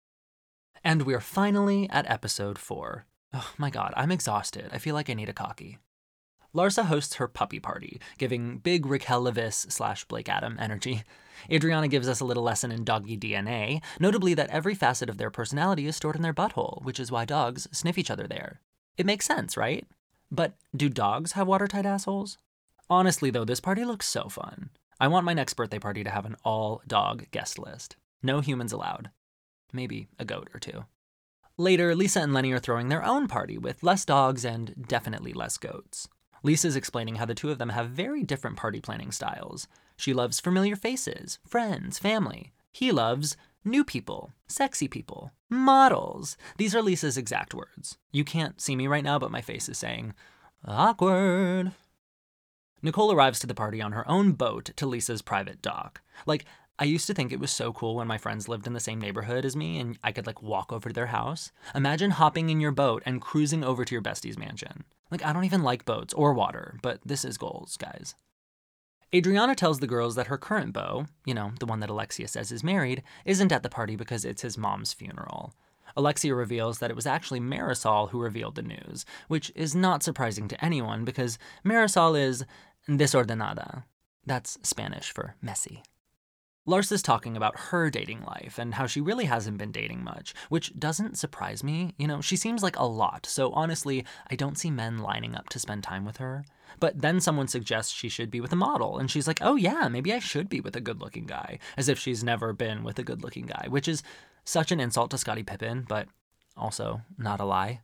And 0.83 1.03
we're 1.03 1.19
finally 1.19 1.89
at 1.89 2.09
episode 2.09 2.57
4. 2.57 3.05
Oh 3.33 3.53
my 3.57 3.69
god, 3.69 3.93
I'm 3.95 4.11
exhausted. 4.11 4.69
I 4.71 4.77
feel 4.77 4.95
like 4.95 5.09
I 5.09 5.13
need 5.13 5.29
a 5.29 5.33
cocky. 5.33 5.77
Larsa 6.55 6.85
hosts 6.85 7.15
her 7.15 7.27
puppy 7.27 7.59
party, 7.59 8.01
giving 8.17 8.57
big 8.57 8.85
Raquel 8.85 9.23
Leviss 9.23 9.71
slash 9.71 10.05
Blake 10.05 10.29
Adam 10.29 10.57
energy. 10.59 11.03
Adriana 11.51 11.87
gives 11.87 12.07
us 12.07 12.19
a 12.19 12.25
little 12.25 12.43
lesson 12.43 12.71
in 12.71 12.83
doggy 12.83 13.17
DNA, 13.17 13.81
notably 13.99 14.33
that 14.33 14.49
every 14.49 14.73
facet 14.73 15.09
of 15.09 15.17
their 15.17 15.29
personality 15.29 15.85
is 15.85 15.95
stored 15.95 16.15
in 16.15 16.21
their 16.21 16.33
butthole, 16.33 16.83
which 16.83 16.99
is 16.99 17.11
why 17.11 17.23
dogs 17.23 17.67
sniff 17.71 17.97
each 17.97 18.11
other 18.11 18.27
there. 18.27 18.61
It 18.97 19.05
makes 19.05 19.25
sense, 19.25 19.55
right? 19.55 19.85
But 20.31 20.55
do 20.75 20.89
dogs 20.89 21.33
have 21.33 21.47
watertight 21.47 21.85
assholes? 21.85 22.37
Honestly, 22.89 23.29
though, 23.29 23.45
this 23.45 23.59
party 23.59 23.85
looks 23.85 24.07
so 24.07 24.27
fun. 24.27 24.71
I 24.99 25.07
want 25.07 25.25
my 25.25 25.33
next 25.33 25.53
birthday 25.53 25.79
party 25.79 26.03
to 26.03 26.09
have 26.09 26.25
an 26.25 26.35
all 26.43 26.81
dog 26.87 27.27
guest 27.31 27.59
list. 27.59 27.95
No 28.21 28.41
humans 28.41 28.73
allowed. 28.73 29.11
Maybe 29.71 30.07
a 30.17 30.25
goat 30.25 30.49
or 30.53 30.59
two. 30.59 30.85
Later, 31.57 31.95
Lisa 31.95 32.21
and 32.21 32.33
Lenny 32.33 32.51
are 32.51 32.59
throwing 32.59 32.89
their 32.89 33.03
own 33.03 33.27
party 33.27 33.57
with 33.57 33.83
less 33.83 34.03
dogs 34.03 34.43
and 34.43 34.87
definitely 34.87 35.33
less 35.33 35.57
goats. 35.57 36.07
Lisa's 36.43 36.75
explaining 36.75 37.15
how 37.15 37.25
the 37.25 37.35
two 37.35 37.51
of 37.51 37.57
them 37.57 37.69
have 37.69 37.89
very 37.89 38.23
different 38.23 38.57
party 38.57 38.79
planning 38.79 39.11
styles. 39.11 39.67
She 39.97 40.13
loves 40.13 40.39
familiar 40.39 40.75
faces, 40.75 41.39
friends, 41.45 41.99
family. 41.99 42.51
He 42.71 42.91
loves 42.91 43.35
new 43.65 43.83
people, 43.83 44.31
sexy 44.47 44.87
people, 44.87 45.31
models. 45.49 46.37
These 46.57 46.75
are 46.75 46.81
Lisa's 46.81 47.17
exact 47.17 47.53
words. 47.53 47.97
You 48.11 48.23
can't 48.23 48.61
see 48.61 48.75
me 48.75 48.87
right 48.87 49.03
now, 49.03 49.19
but 49.19 49.31
my 49.31 49.41
face 49.41 49.67
is 49.67 49.77
saying, 49.77 50.13
awkward. 50.65 51.73
Nicole 52.81 53.11
arrives 53.11 53.39
to 53.39 53.47
the 53.47 53.53
party 53.53 53.81
on 53.81 53.91
her 53.91 54.09
own 54.09 54.31
boat 54.33 54.71
to 54.77 54.85
Lisa's 54.85 55.21
private 55.21 55.61
dock. 55.61 56.01
Like, 56.25 56.45
I 56.81 56.85
used 56.85 57.07
to 57.07 57.13
think 57.13 57.33
it 57.33 57.41
was 57.41 57.51
so 57.51 57.73
cool 57.73 57.95
when 57.95 58.07
my 58.07 58.17
friends 58.17 58.47
lived 58.47 58.65
in 58.65 58.71
the 58.71 58.79
same 58.79 59.01
neighborhood 59.01 59.43
as 59.43 59.53
me 59.53 59.79
and 59.79 59.99
I 60.01 60.13
could 60.13 60.25
like 60.25 60.41
walk 60.41 60.71
over 60.71 60.87
to 60.87 60.95
their 60.95 61.07
house. 61.07 61.51
Imagine 61.75 62.11
hopping 62.11 62.49
in 62.49 62.61
your 62.61 62.71
boat 62.71 63.03
and 63.05 63.19
cruising 63.19 63.65
over 63.65 63.83
to 63.83 63.93
your 63.93 64.01
bestie's 64.01 64.37
mansion. 64.37 64.85
Like, 65.11 65.25
I 65.25 65.33
don't 65.33 65.43
even 65.43 65.61
like 65.61 65.83
boats 65.83 66.13
or 66.13 66.33
water, 66.33 66.79
but 66.81 67.01
this 67.03 67.25
is 67.25 67.37
goals, 67.37 67.75
guys. 67.75 68.15
Adriana 69.13 69.55
tells 69.55 69.79
the 69.79 69.87
girls 69.87 70.15
that 70.15 70.27
her 70.27 70.37
current 70.37 70.71
beau, 70.71 71.07
you 71.25 71.33
know, 71.33 71.51
the 71.59 71.65
one 71.65 71.81
that 71.81 71.89
Alexia 71.89 72.29
says 72.29 72.49
is 72.49 72.63
married, 72.63 73.03
isn't 73.25 73.51
at 73.51 73.61
the 73.61 73.69
party 73.69 73.97
because 73.97 74.23
it's 74.23 74.43
his 74.43 74.57
mom's 74.57 74.93
funeral. 74.93 75.53
Alexia 75.97 76.33
reveals 76.33 76.79
that 76.79 76.91
it 76.91 76.95
was 76.95 77.07
actually 77.07 77.41
Marisol 77.41 78.11
who 78.11 78.21
revealed 78.21 78.55
the 78.55 78.61
news, 78.61 79.05
which 79.27 79.51
is 79.53 79.75
not 79.75 80.01
surprising 80.01 80.47
to 80.47 80.63
anyone 80.63 81.03
because 81.03 81.37
Marisol 81.65 82.17
is 82.17 82.45
desordenada. 82.87 83.83
That's 84.25 84.57
Spanish 84.63 85.11
for 85.11 85.35
messy. 85.41 85.83
Larsa's 86.69 87.01
talking 87.01 87.35
about 87.35 87.57
her 87.57 87.89
dating 87.89 88.21
life 88.21 88.59
and 88.59 88.75
how 88.75 88.85
she 88.85 89.01
really 89.01 89.25
hasn't 89.25 89.57
been 89.57 89.71
dating 89.71 90.03
much, 90.03 90.35
which 90.49 90.77
doesn't 90.77 91.17
surprise 91.17 91.63
me. 91.63 91.95
You 91.97 92.07
know, 92.07 92.21
she 92.21 92.35
seems 92.35 92.61
like 92.61 92.77
a 92.77 92.85
lot, 92.85 93.25
so 93.25 93.51
honestly, 93.53 94.05
I 94.29 94.35
don't 94.35 94.57
see 94.57 94.69
men 94.69 94.99
lining 94.99 95.33
up 95.33 95.49
to 95.49 95.59
spend 95.59 95.83
time 95.83 96.05
with 96.05 96.17
her. 96.17 96.45
But 96.79 97.01
then 97.01 97.19
someone 97.21 97.47
suggests 97.47 97.91
she 97.91 98.07
should 98.07 98.29
be 98.29 98.39
with 98.39 98.53
a 98.53 98.55
model, 98.55 98.99
and 98.99 99.09
she's 99.09 99.27
like, 99.27 99.39
oh 99.41 99.55
yeah, 99.55 99.87
maybe 99.87 100.13
I 100.13 100.19
should 100.19 100.47
be 100.47 100.61
with 100.61 100.75
a 100.75 100.81
good 100.81 101.01
looking 101.01 101.25
guy, 101.25 101.57
as 101.75 101.89
if 101.89 101.97
she's 101.97 102.23
never 102.23 102.53
been 102.53 102.83
with 102.83 102.99
a 102.99 103.03
good 103.03 103.23
looking 103.23 103.47
guy, 103.47 103.65
which 103.67 103.87
is 103.87 104.03
such 104.45 104.71
an 104.71 104.79
insult 104.79 105.09
to 105.09 105.17
Scottie 105.17 105.41
Pippen, 105.41 105.85
but 105.89 106.07
also 106.55 107.01
not 107.17 107.39
a 107.39 107.45
lie. 107.45 107.81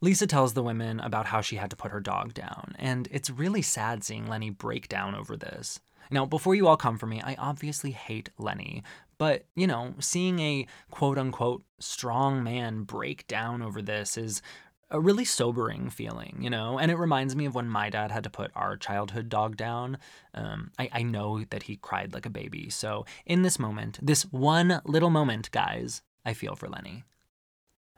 Lisa 0.00 0.26
tells 0.26 0.54
the 0.54 0.64
women 0.64 0.98
about 0.98 1.26
how 1.26 1.40
she 1.40 1.56
had 1.56 1.70
to 1.70 1.76
put 1.76 1.92
her 1.92 2.00
dog 2.00 2.34
down, 2.34 2.74
and 2.78 3.08
it's 3.12 3.30
really 3.30 3.62
sad 3.62 4.02
seeing 4.02 4.26
Lenny 4.26 4.50
break 4.50 4.88
down 4.88 5.14
over 5.14 5.36
this. 5.36 5.78
Now, 6.10 6.26
before 6.26 6.54
you 6.54 6.66
all 6.68 6.76
come 6.76 6.98
for 6.98 7.06
me, 7.06 7.20
I 7.22 7.34
obviously 7.38 7.90
hate 7.90 8.30
Lenny, 8.38 8.82
but, 9.18 9.46
you 9.54 9.66
know, 9.66 9.94
seeing 9.98 10.38
a 10.40 10.66
quote 10.90 11.18
unquote 11.18 11.64
strong 11.78 12.42
man 12.42 12.82
break 12.82 13.26
down 13.26 13.62
over 13.62 13.80
this 13.80 14.16
is 14.16 14.42
a 14.90 15.00
really 15.00 15.24
sobering 15.24 15.90
feeling, 15.90 16.38
you 16.40 16.50
know? 16.50 16.78
And 16.78 16.90
it 16.90 16.96
reminds 16.96 17.34
me 17.34 17.46
of 17.46 17.54
when 17.54 17.68
my 17.68 17.90
dad 17.90 18.10
had 18.10 18.24
to 18.24 18.30
put 18.30 18.52
our 18.54 18.76
childhood 18.76 19.28
dog 19.28 19.56
down. 19.56 19.98
Um, 20.34 20.70
I, 20.78 20.88
I 20.92 21.02
know 21.02 21.44
that 21.50 21.64
he 21.64 21.76
cried 21.76 22.14
like 22.14 22.26
a 22.26 22.30
baby. 22.30 22.70
So, 22.70 23.04
in 23.24 23.42
this 23.42 23.58
moment, 23.58 23.98
this 24.00 24.22
one 24.24 24.80
little 24.84 25.10
moment, 25.10 25.50
guys, 25.50 26.02
I 26.24 26.34
feel 26.34 26.54
for 26.54 26.68
Lenny. 26.68 27.04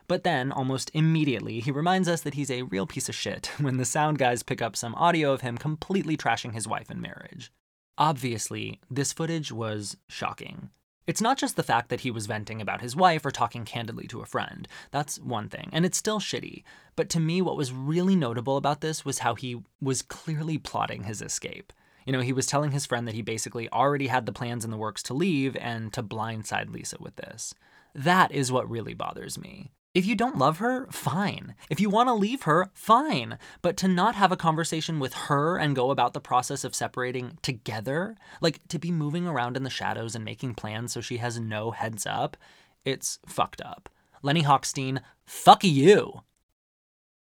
But 0.06 0.24
then, 0.24 0.50
almost 0.50 0.90
immediately, 0.94 1.60
he 1.60 1.70
reminds 1.70 2.08
us 2.08 2.22
that 2.22 2.32
he's 2.32 2.50
a 2.50 2.62
real 2.62 2.86
piece 2.86 3.10
of 3.10 3.14
shit 3.14 3.46
when 3.60 3.76
the 3.76 3.84
sound 3.84 4.18
guys 4.18 4.42
pick 4.42 4.62
up 4.62 4.74
some 4.74 4.94
audio 4.94 5.32
of 5.32 5.42
him 5.42 5.58
completely 5.58 6.16
trashing 6.16 6.54
his 6.54 6.66
wife 6.66 6.90
in 6.90 7.00
marriage. 7.00 7.52
Obviously, 7.98 8.78
this 8.88 9.12
footage 9.12 9.50
was 9.50 9.96
shocking. 10.06 10.70
It's 11.08 11.20
not 11.20 11.36
just 11.36 11.56
the 11.56 11.64
fact 11.64 11.88
that 11.88 12.02
he 12.02 12.12
was 12.12 12.26
venting 12.26 12.60
about 12.60 12.80
his 12.80 12.94
wife 12.94 13.26
or 13.26 13.32
talking 13.32 13.64
candidly 13.64 14.06
to 14.06 14.20
a 14.20 14.26
friend. 14.26 14.68
That's 14.92 15.18
one 15.18 15.48
thing, 15.48 15.68
and 15.72 15.84
it's 15.84 15.98
still 15.98 16.20
shitty. 16.20 16.62
But 16.94 17.08
to 17.10 17.18
me, 17.18 17.42
what 17.42 17.56
was 17.56 17.72
really 17.72 18.14
notable 18.14 18.56
about 18.56 18.82
this 18.82 19.04
was 19.04 19.18
how 19.18 19.34
he 19.34 19.62
was 19.80 20.02
clearly 20.02 20.58
plotting 20.58 21.04
his 21.04 21.20
escape. 21.20 21.72
You 22.06 22.12
know, 22.12 22.20
he 22.20 22.32
was 22.32 22.46
telling 22.46 22.70
his 22.70 22.86
friend 22.86 23.08
that 23.08 23.16
he 23.16 23.22
basically 23.22 23.68
already 23.72 24.06
had 24.06 24.26
the 24.26 24.32
plans 24.32 24.64
in 24.64 24.70
the 24.70 24.76
works 24.76 25.02
to 25.04 25.14
leave 25.14 25.56
and 25.56 25.92
to 25.92 26.02
blindside 26.02 26.70
Lisa 26.70 26.98
with 27.00 27.16
this. 27.16 27.52
That 27.96 28.30
is 28.30 28.52
what 28.52 28.70
really 28.70 28.94
bothers 28.94 29.36
me. 29.36 29.72
If 29.98 30.06
you 30.06 30.14
don't 30.14 30.38
love 30.38 30.58
her, 30.58 30.86
fine. 30.92 31.56
If 31.68 31.80
you 31.80 31.90
want 31.90 32.08
to 32.08 32.14
leave 32.14 32.42
her, 32.42 32.70
fine. 32.72 33.36
But 33.62 33.76
to 33.78 33.88
not 33.88 34.14
have 34.14 34.30
a 34.30 34.36
conversation 34.36 35.00
with 35.00 35.12
her 35.12 35.58
and 35.58 35.74
go 35.74 35.90
about 35.90 36.12
the 36.12 36.20
process 36.20 36.62
of 36.62 36.72
separating 36.72 37.36
together, 37.42 38.14
like 38.40 38.60
to 38.68 38.78
be 38.78 38.92
moving 38.92 39.26
around 39.26 39.56
in 39.56 39.64
the 39.64 39.70
shadows 39.70 40.14
and 40.14 40.24
making 40.24 40.54
plans 40.54 40.92
so 40.92 41.00
she 41.00 41.16
has 41.16 41.40
no 41.40 41.72
heads 41.72 42.06
up, 42.06 42.36
it's 42.84 43.18
fucked 43.26 43.60
up. 43.60 43.88
Lenny 44.22 44.44
Hochstein, 44.44 45.00
fuck 45.26 45.64
you. 45.64 46.20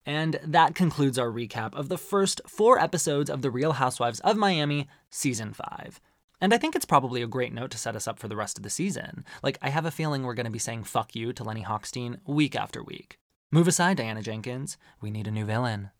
And 0.04 0.38
that 0.44 0.74
concludes 0.74 1.18
our 1.18 1.30
recap 1.30 1.72
of 1.72 1.88
the 1.88 1.96
first 1.96 2.42
four 2.46 2.78
episodes 2.78 3.30
of 3.30 3.40
The 3.40 3.50
Real 3.50 3.72
Housewives 3.72 4.20
of 4.20 4.36
Miami, 4.36 4.88
Season 5.08 5.54
5. 5.54 6.02
And 6.40 6.54
I 6.54 6.58
think 6.58 6.76
it's 6.76 6.84
probably 6.84 7.20
a 7.22 7.26
great 7.26 7.52
note 7.52 7.72
to 7.72 7.78
set 7.78 7.96
us 7.96 8.06
up 8.06 8.18
for 8.18 8.28
the 8.28 8.36
rest 8.36 8.56
of 8.58 8.62
the 8.62 8.70
season. 8.70 9.24
Like, 9.42 9.58
I 9.60 9.70
have 9.70 9.84
a 9.84 9.90
feeling 9.90 10.22
we're 10.22 10.34
going 10.34 10.46
to 10.46 10.52
be 10.52 10.58
saying 10.58 10.84
fuck 10.84 11.16
you 11.16 11.32
to 11.32 11.42
Lenny 11.42 11.64
Hochstein 11.64 12.18
week 12.26 12.54
after 12.54 12.82
week. 12.82 13.18
Move 13.50 13.66
aside, 13.66 13.96
Diana 13.96 14.22
Jenkins. 14.22 14.76
We 15.00 15.10
need 15.10 15.26
a 15.26 15.32
new 15.32 15.44
villain. 15.44 15.90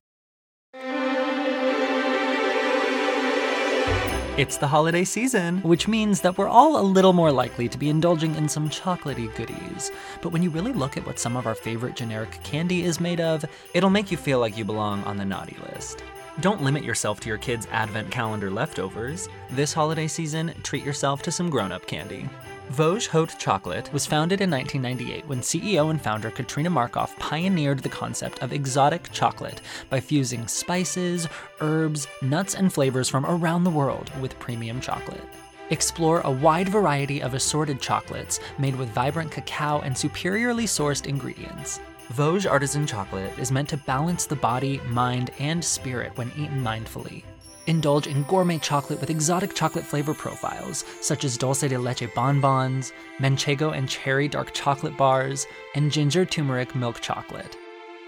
It's 4.39 4.57
the 4.57 4.69
holiday 4.69 5.03
season, 5.03 5.59
which 5.63 5.89
means 5.89 6.21
that 6.21 6.39
we're 6.39 6.47
all 6.47 6.81
a 6.81 6.87
little 6.87 7.13
more 7.13 7.33
likely 7.33 7.69
to 7.69 7.77
be 7.77 7.89
indulging 7.89 8.37
in 8.37 8.49
some 8.49 8.71
chocolatey 8.71 9.35
goodies. 9.35 9.91
But 10.23 10.31
when 10.31 10.45
you 10.45 10.51
really 10.51 10.73
look 10.73 10.97
at 10.97 11.05
what 11.05 11.19
some 11.19 11.37
of 11.37 11.49
our 11.49 11.57
favorite 11.57 11.97
generic 11.97 12.41
candy 12.45 12.85
is 12.85 13.01
made 13.01 13.21
of, 13.21 13.45
it'll 13.75 13.91
make 13.91 14.13
you 14.13 14.17
feel 14.17 14.39
like 14.39 14.57
you 14.57 14.65
belong 14.65 15.03
on 15.03 15.17
the 15.17 15.25
naughty 15.25 15.57
list. 15.73 16.05
Don't 16.41 16.63
limit 16.63 16.85
yourself 16.85 17.19
to 17.21 17.29
your 17.29 17.39
kids' 17.39 17.67
advent 17.73 18.13
calendar 18.13 18.49
leftovers. 18.49 19.29
This 19.51 19.73
holiday 19.73 20.07
season, 20.07 20.55
treat 20.63 20.85
yourself 20.85 21.21
to 21.23 21.33
some 21.33 21.51
grown 21.51 21.73
up 21.73 21.85
candy. 21.85 22.29
Vosges 22.71 23.09
Haute 23.09 23.37
Chocolate 23.41 23.93
was 23.93 24.07
founded 24.07 24.41
in 24.41 24.49
1998 24.49 25.27
when 25.27 25.41
CEO 25.41 25.91
and 25.91 26.01
founder 26.01 26.31
Katrina 26.31 26.71
Markoff 26.71 27.19
pioneered 27.19 27.81
the 27.81 27.89
concept 27.89 28.39
of 28.41 28.53
exotic 28.53 29.11
chocolate 29.11 29.63
by 29.91 29.99
fusing 29.99 30.47
spices, 30.47 31.27
herbs, 31.61 32.07
nuts, 32.23 32.55
and 32.55 32.73
flavors 32.73 33.09
from 33.09 33.27
around 33.27 33.65
the 33.65 33.71
world 33.71 34.09
with 34.21 34.39
premium 34.39 34.81
chocolate. 34.81 35.25
Explore 35.71 36.21
a 36.21 36.31
wide 36.31 36.69
variety 36.69 37.21
of 37.21 37.35
assorted 37.35 37.81
chocolates 37.81 38.39
made 38.59 38.77
with 38.77 38.91
vibrant 38.91 39.33
cacao 39.33 39.81
and 39.81 39.99
superiorly 39.99 40.67
sourced 40.67 41.07
ingredients. 41.07 41.81
Vosges 42.13 42.47
Artisan 42.47 42.87
Chocolate 42.87 43.39
is 43.39 43.53
meant 43.53 43.69
to 43.69 43.77
balance 43.77 44.25
the 44.25 44.35
body, 44.35 44.81
mind, 44.87 45.31
and 45.39 45.63
spirit 45.63 46.17
when 46.17 46.33
eaten 46.39 46.63
mindfully. 46.65 47.23
Indulge 47.67 48.07
in 48.07 48.23
gourmet 48.23 48.57
chocolate 48.57 48.99
with 48.99 49.11
exotic 49.11 49.55
chocolate 49.55 49.85
flavor 49.85 50.15
profiles, 50.15 50.87
such 51.03 51.25
as 51.25 51.37
dulce 51.37 51.61
de 51.61 51.77
leche 51.77 52.09
bonbons, 52.15 52.95
manchego 53.21 53.77
and 53.77 53.87
cherry 53.87 54.27
dark 54.27 54.55
chocolate 54.55 54.97
bars, 54.97 55.47
and 55.75 55.93
ginger 55.93 56.25
turmeric 56.25 56.75
milk 56.75 57.03
chocolate. 57.03 57.59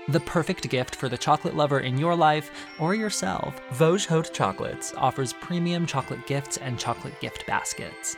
The 0.09 0.21
perfect 0.21 0.71
gift 0.71 0.97
for 0.97 1.11
the 1.11 1.19
chocolate 1.19 1.55
lover 1.55 1.81
in 1.81 1.99
your 1.99 2.17
life 2.17 2.51
or 2.79 2.95
yourself, 2.95 3.61
Vosges 3.73 4.07
Haute 4.07 4.33
Chocolates 4.33 4.95
offers 4.97 5.35
premium 5.35 5.85
chocolate 5.85 6.27
gifts 6.27 6.57
and 6.57 6.79
chocolate 6.79 7.21
gift 7.21 7.47
baskets. 7.47 8.17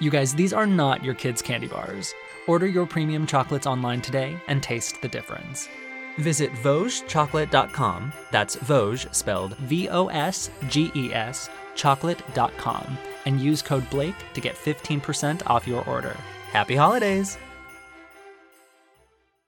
You 0.00 0.10
guys, 0.10 0.34
these 0.34 0.54
are 0.54 0.66
not 0.66 1.04
your 1.04 1.14
kids' 1.14 1.42
candy 1.42 1.66
bars. 1.66 2.14
Order 2.48 2.66
your 2.66 2.86
premium 2.86 3.26
chocolates 3.26 3.66
online 3.66 4.00
today 4.00 4.36
and 4.48 4.62
taste 4.62 5.00
the 5.02 5.08
difference. 5.08 5.68
Visit 6.18 6.50
VosgesChocolate.com, 6.54 8.12
that's 8.32 8.56
Vosges 8.56 9.14
spelled 9.14 9.56
V 9.58 9.88
O 9.90 10.08
S 10.08 10.50
G 10.68 10.90
E 10.96 11.12
S, 11.12 11.48
chocolate.com, 11.76 12.98
and 13.26 13.40
use 13.40 13.62
code 13.62 13.88
Blake 13.90 14.16
to 14.32 14.40
get 14.40 14.56
15% 14.56 15.46
off 15.46 15.68
your 15.68 15.84
order. 15.88 16.16
Happy 16.50 16.74
holidays! 16.74 17.38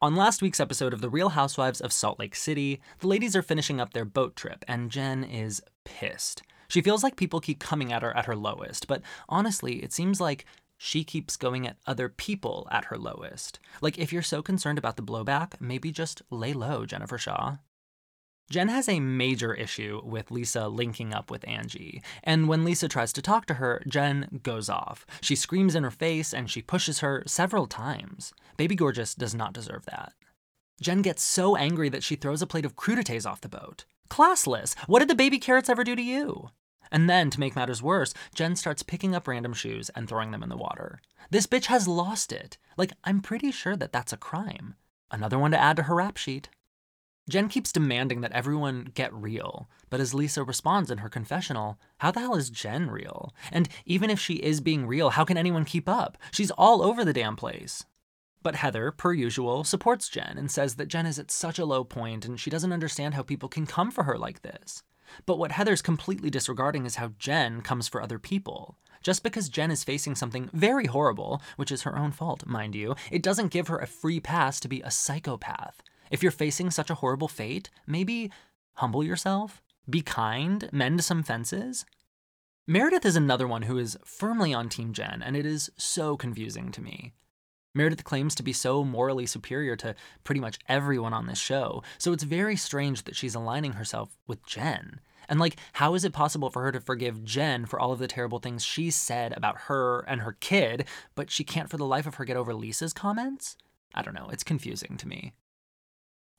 On 0.02 0.14
last 0.14 0.40
week's 0.40 0.60
episode 0.60 0.94
of 0.94 1.00
The 1.00 1.10
Real 1.10 1.30
Housewives 1.30 1.80
of 1.80 1.92
Salt 1.92 2.18
Lake 2.18 2.34
City, 2.34 2.80
the 3.00 3.06
ladies 3.06 3.34
are 3.34 3.42
finishing 3.42 3.80
up 3.80 3.92
their 3.92 4.04
boat 4.04 4.36
trip, 4.36 4.64
and 4.68 4.90
Jen 4.90 5.24
is 5.24 5.62
pissed. 5.84 6.42
She 6.68 6.82
feels 6.82 7.02
like 7.02 7.16
people 7.16 7.40
keep 7.40 7.58
coming 7.58 7.92
at 7.92 8.02
her 8.02 8.16
at 8.16 8.26
her 8.26 8.36
lowest, 8.36 8.86
but 8.86 9.02
honestly, 9.28 9.82
it 9.82 9.92
seems 9.92 10.20
like 10.20 10.46
she 10.82 11.04
keeps 11.04 11.36
going 11.36 11.66
at 11.66 11.76
other 11.86 12.08
people 12.08 12.66
at 12.70 12.86
her 12.86 12.96
lowest. 12.96 13.58
Like, 13.82 13.98
if 13.98 14.14
you're 14.14 14.22
so 14.22 14.40
concerned 14.40 14.78
about 14.78 14.96
the 14.96 15.02
blowback, 15.02 15.60
maybe 15.60 15.92
just 15.92 16.22
lay 16.30 16.54
low, 16.54 16.86
Jennifer 16.86 17.18
Shah. 17.18 17.56
Jen 18.48 18.68
has 18.68 18.88
a 18.88 18.98
major 18.98 19.52
issue 19.52 20.00
with 20.02 20.30
Lisa 20.30 20.68
linking 20.68 21.12
up 21.12 21.30
with 21.30 21.46
Angie, 21.46 22.02
and 22.24 22.48
when 22.48 22.64
Lisa 22.64 22.88
tries 22.88 23.12
to 23.12 23.20
talk 23.20 23.44
to 23.46 23.54
her, 23.54 23.82
Jen 23.86 24.40
goes 24.42 24.70
off. 24.70 25.04
She 25.20 25.36
screams 25.36 25.74
in 25.74 25.84
her 25.84 25.90
face 25.90 26.32
and 26.32 26.50
she 26.50 26.62
pushes 26.62 27.00
her 27.00 27.24
several 27.26 27.66
times. 27.66 28.32
Baby 28.56 28.74
Gorgeous 28.74 29.14
does 29.14 29.34
not 29.34 29.52
deserve 29.52 29.84
that. 29.84 30.14
Jen 30.80 31.02
gets 31.02 31.22
so 31.22 31.56
angry 31.56 31.90
that 31.90 32.02
she 32.02 32.16
throws 32.16 32.40
a 32.40 32.46
plate 32.46 32.64
of 32.64 32.74
crudités 32.74 33.30
off 33.30 33.42
the 33.42 33.50
boat. 33.50 33.84
Classless! 34.08 34.74
What 34.86 35.00
did 35.00 35.08
the 35.08 35.14
baby 35.14 35.38
carrots 35.38 35.68
ever 35.68 35.84
do 35.84 35.94
to 35.94 36.02
you? 36.02 36.48
And 36.92 37.08
then, 37.08 37.30
to 37.30 37.40
make 37.40 37.54
matters 37.54 37.82
worse, 37.82 38.12
Jen 38.34 38.56
starts 38.56 38.82
picking 38.82 39.14
up 39.14 39.28
random 39.28 39.52
shoes 39.52 39.90
and 39.90 40.08
throwing 40.08 40.30
them 40.30 40.42
in 40.42 40.48
the 40.48 40.56
water. 40.56 41.00
This 41.30 41.46
bitch 41.46 41.66
has 41.66 41.86
lost 41.86 42.32
it. 42.32 42.58
Like, 42.76 42.92
I'm 43.04 43.20
pretty 43.20 43.52
sure 43.52 43.76
that 43.76 43.92
that's 43.92 44.12
a 44.12 44.16
crime. 44.16 44.74
Another 45.10 45.38
one 45.38 45.52
to 45.52 45.60
add 45.60 45.76
to 45.76 45.84
her 45.84 45.94
rap 45.94 46.16
sheet. 46.16 46.48
Jen 47.28 47.48
keeps 47.48 47.70
demanding 47.70 48.22
that 48.22 48.32
everyone 48.32 48.90
get 48.94 49.14
real, 49.14 49.68
but 49.88 50.00
as 50.00 50.12
Lisa 50.12 50.42
responds 50.42 50.90
in 50.90 50.98
her 50.98 51.08
confessional, 51.08 51.78
how 51.98 52.10
the 52.10 52.18
hell 52.18 52.34
is 52.34 52.50
Jen 52.50 52.90
real? 52.90 53.32
And 53.52 53.68
even 53.84 54.10
if 54.10 54.18
she 54.18 54.34
is 54.34 54.60
being 54.60 54.86
real, 54.86 55.10
how 55.10 55.24
can 55.24 55.36
anyone 55.36 55.64
keep 55.64 55.88
up? 55.88 56.18
She's 56.32 56.50
all 56.50 56.82
over 56.82 57.04
the 57.04 57.12
damn 57.12 57.36
place. 57.36 57.84
But 58.42 58.56
Heather, 58.56 58.90
per 58.90 59.12
usual, 59.12 59.64
supports 59.64 60.08
Jen 60.08 60.36
and 60.38 60.50
says 60.50 60.76
that 60.76 60.88
Jen 60.88 61.06
is 61.06 61.18
at 61.18 61.30
such 61.30 61.58
a 61.58 61.64
low 61.64 61.84
point 61.84 62.24
and 62.24 62.40
she 62.40 62.50
doesn't 62.50 62.72
understand 62.72 63.14
how 63.14 63.22
people 63.22 63.48
can 63.48 63.66
come 63.66 63.90
for 63.90 64.04
her 64.04 64.18
like 64.18 64.42
this. 64.42 64.82
But 65.26 65.38
what 65.38 65.52
Heather's 65.52 65.82
completely 65.82 66.30
disregarding 66.30 66.86
is 66.86 66.96
how 66.96 67.12
Jen 67.18 67.60
comes 67.62 67.88
for 67.88 68.02
other 68.02 68.18
people. 68.18 68.76
Just 69.02 69.22
because 69.22 69.48
Jen 69.48 69.70
is 69.70 69.84
facing 69.84 70.14
something 70.14 70.50
very 70.52 70.86
horrible, 70.86 71.40
which 71.56 71.72
is 71.72 71.82
her 71.82 71.98
own 71.98 72.12
fault, 72.12 72.46
mind 72.46 72.74
you, 72.74 72.94
it 73.10 73.22
doesn't 73.22 73.48
give 73.52 73.68
her 73.68 73.78
a 73.78 73.86
free 73.86 74.20
pass 74.20 74.60
to 74.60 74.68
be 74.68 74.82
a 74.82 74.90
psychopath. 74.90 75.82
If 76.10 76.22
you're 76.22 76.32
facing 76.32 76.70
such 76.70 76.90
a 76.90 76.96
horrible 76.96 77.28
fate, 77.28 77.70
maybe 77.86 78.30
humble 78.74 79.04
yourself, 79.04 79.62
be 79.88 80.02
kind, 80.02 80.68
mend 80.72 81.02
some 81.02 81.22
fences. 81.22 81.84
Meredith 82.66 83.06
is 83.06 83.16
another 83.16 83.48
one 83.48 83.62
who 83.62 83.78
is 83.78 83.98
firmly 84.04 84.52
on 84.52 84.68
Team 84.68 84.92
Jen, 84.92 85.22
and 85.24 85.36
it 85.36 85.46
is 85.46 85.70
so 85.76 86.16
confusing 86.16 86.70
to 86.72 86.82
me. 86.82 87.14
Meredith 87.74 88.02
claims 88.02 88.34
to 88.34 88.42
be 88.42 88.52
so 88.52 88.82
morally 88.82 89.26
superior 89.26 89.76
to 89.76 89.94
pretty 90.24 90.40
much 90.40 90.58
everyone 90.68 91.12
on 91.12 91.26
this 91.26 91.38
show, 91.38 91.82
so 91.98 92.12
it's 92.12 92.24
very 92.24 92.56
strange 92.56 93.04
that 93.04 93.14
she's 93.14 93.34
aligning 93.34 93.74
herself 93.74 94.16
with 94.26 94.44
Jen. 94.44 95.00
And 95.28 95.38
like, 95.38 95.56
how 95.74 95.94
is 95.94 96.04
it 96.04 96.12
possible 96.12 96.50
for 96.50 96.62
her 96.62 96.72
to 96.72 96.80
forgive 96.80 97.22
Jen 97.22 97.66
for 97.66 97.78
all 97.78 97.92
of 97.92 98.00
the 98.00 98.08
terrible 98.08 98.40
things 98.40 98.64
she 98.64 98.90
said 98.90 99.32
about 99.36 99.62
her 99.62 100.00
and 100.08 100.22
her 100.22 100.32
kid, 100.32 100.84
but 101.14 101.30
she 101.30 101.44
can't 101.44 101.70
for 101.70 101.76
the 101.76 101.86
life 101.86 102.06
of 102.06 102.16
her 102.16 102.24
get 102.24 102.36
over 102.36 102.52
Lisa's 102.52 102.92
comments? 102.92 103.56
I 103.94 104.02
don't 104.02 104.14
know, 104.14 104.28
it's 104.32 104.42
confusing 104.42 104.96
to 104.96 105.06
me. 105.06 105.32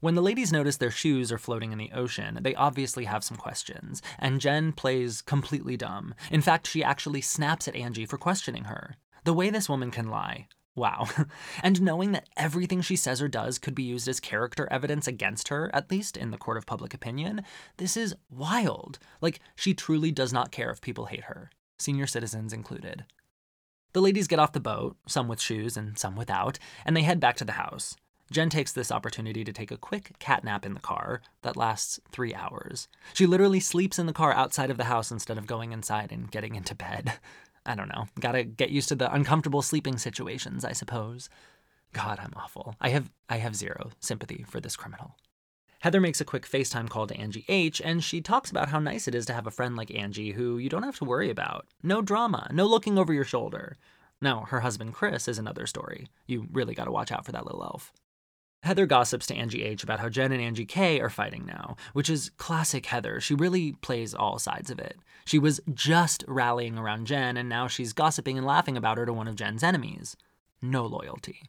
When 0.02 0.16
the 0.16 0.22
ladies 0.22 0.52
notice 0.52 0.78
their 0.78 0.92
shoes 0.92 1.32
are 1.32 1.38
floating 1.38 1.72
in 1.72 1.78
the 1.78 1.92
ocean, 1.94 2.40
they 2.42 2.56
obviously 2.56 3.06
have 3.06 3.24
some 3.24 3.38
questions, 3.38 4.02
and 4.20 4.42
Jen 4.42 4.74
plays 4.74 5.22
completely 5.22 5.78
dumb. 5.78 6.14
In 6.30 6.42
fact, 6.42 6.68
she 6.68 6.84
actually 6.84 7.22
snaps 7.22 7.70
at 7.70 7.76
Angie 7.76 8.08
for 8.08 8.18
questioning 8.18 8.66
her. 8.66 8.98
The 9.24 9.34
way 9.34 9.50
this 9.50 9.70
woman 9.70 9.92
can 9.92 10.10
lie. 10.10 10.48
Wow. 10.76 11.08
and 11.64 11.82
knowing 11.82 12.14
that 12.14 12.30
everything 12.38 12.82
she 12.82 12.96
says 12.96 13.22
or 13.22 13.28
does 13.28 13.60
could 13.60 13.76
be 13.76 13.84
used 13.84 14.08
as 14.08 14.20
character 14.20 14.68
evidence 14.72 15.08
against 15.08 15.50
her, 15.50 15.70
at 15.74 15.92
least 15.92 16.16
in 16.16 16.32
the 16.32 16.38
court 16.38 16.58
of 16.58 16.66
public 16.66 16.94
opinion, 16.94 17.44
this 17.78 17.98
is 17.98 18.16
wild. 18.30 18.98
Like, 19.20 19.40
she 19.56 19.74
truly 19.74 20.12
does 20.12 20.32
not 20.32 20.52
care 20.52 20.72
if 20.72 20.82
people 20.82 21.06
hate 21.06 21.26
her, 21.26 21.50
senior 21.78 22.08
citizens 22.08 22.54
included. 22.54 23.06
The 23.94 24.02
ladies 24.02 24.28
get 24.28 24.40
off 24.40 24.54
the 24.54 24.62
boat, 24.62 24.96
some 25.06 25.28
with 25.28 25.42
shoes 25.42 25.76
and 25.76 25.98
some 26.00 26.16
without, 26.16 26.58
and 26.86 26.96
they 26.96 27.02
head 27.02 27.20
back 27.20 27.36
to 27.38 27.46
the 27.46 27.54
house. 27.54 27.98
Jen 28.32 28.50
takes 28.50 28.72
this 28.72 28.94
opportunity 28.94 29.44
to 29.44 29.52
take 29.52 29.72
a 29.72 29.78
quick 29.78 30.18
cat 30.20 30.46
nap 30.46 30.66
in 30.66 30.74
the 30.74 30.80
car 30.80 31.22
that 31.42 31.58
lasts 31.58 32.00
three 32.14 32.34
hours. 32.34 32.88
She 33.14 33.26
literally 33.26 33.60
sleeps 33.60 34.00
in 34.00 34.06
the 34.06 34.14
car 34.14 34.32
outside 34.32 34.70
of 34.70 34.78
the 34.78 34.86
house 34.86 35.12
instead 35.12 35.38
of 35.38 35.46
going 35.46 35.74
inside 35.74 36.14
and 36.14 36.32
getting 36.32 36.56
into 36.56 36.74
bed. 36.74 37.14
I 37.66 37.76
don't 37.76 37.90
know. 37.90 38.08
Gotta 38.20 38.44
get 38.44 38.72
used 38.72 38.90
to 38.90 38.96
the 38.96 39.14
uncomfortable 39.14 39.62
sleeping 39.62 39.98
situations, 39.98 40.66
I 40.66 40.72
suppose. 40.72 41.30
God, 41.94 42.20
I'm 42.22 42.34
awful. 42.36 42.76
I 42.80 42.90
have 42.90 43.12
I 43.30 43.38
have 43.38 43.56
zero 43.56 43.92
sympathy 44.00 44.46
for 44.48 44.60
this 44.60 44.76
criminal. 44.76 45.16
Heather 45.82 46.00
makes 46.00 46.22
a 46.22 46.26
quick 46.26 46.48
FaceTime 46.48 46.90
call 46.90 47.08
to 47.08 47.18
Angie 47.18 47.46
H, 47.48 47.82
and 47.84 48.04
she 48.04 48.22
talks 48.22 48.52
about 48.52 48.70
how 48.70 48.80
nice 48.80 49.08
it 49.08 49.16
is 49.16 49.26
to 49.26 49.34
have 49.34 49.48
a 49.48 49.52
friend 49.52 49.76
like 49.76 49.94
Angie 49.94 50.32
who 50.32 50.60
you 50.60 50.70
don't 50.70 50.84
have 50.84 50.98
to 50.98 51.06
worry 51.06 51.30
about. 51.30 51.66
No 51.82 52.04
drama, 52.04 52.48
no 52.52 52.68
looking 52.68 53.00
over 53.00 53.14
your 53.14 53.24
shoulder. 53.24 53.78
Now, 54.22 54.46
her 54.50 54.60
husband 54.60 54.94
Chris 54.94 55.28
is 55.28 55.40
another 55.40 55.66
story. 55.66 56.08
You 56.28 56.48
really 56.52 56.76
gotta 56.76 56.92
watch 56.92 57.12
out 57.12 57.26
for 57.26 57.32
that 57.32 57.46
little 57.46 57.64
elf. 57.64 57.92
Heather 58.64 58.86
gossips 58.86 59.26
to 59.28 59.36
Angie 59.36 59.64
H 59.64 59.84
about 59.84 60.00
how 60.00 60.10
Jen 60.10 60.32
and 60.32 60.42
Angie 60.42 60.66
K 60.66 61.00
are 61.00 61.10
fighting 61.10 61.46
now, 61.48 61.76
which 61.94 62.10
is 62.10 62.30
classic 62.38 62.86
Heather. 62.86 63.20
She 63.20 63.34
really 63.34 63.74
plays 63.82 64.14
all 64.14 64.38
sides 64.38 64.70
of 64.70 64.78
it. 64.78 64.98
She 65.26 65.40
was 65.40 65.62
just 65.74 66.24
rallying 66.28 66.78
around 66.78 67.08
Jen, 67.08 67.38
and 67.38 67.50
now 67.50 67.68
she's 67.68 67.94
gossiping 67.94 68.38
and 68.38 68.46
laughing 68.46 68.78
about 68.78 68.98
her 68.98 69.06
to 69.06 69.14
one 69.14 69.28
of 69.28 69.36
Jen's 69.36 69.64
enemies. 69.64 70.16
No 70.62 70.86
loyalty. 70.86 71.42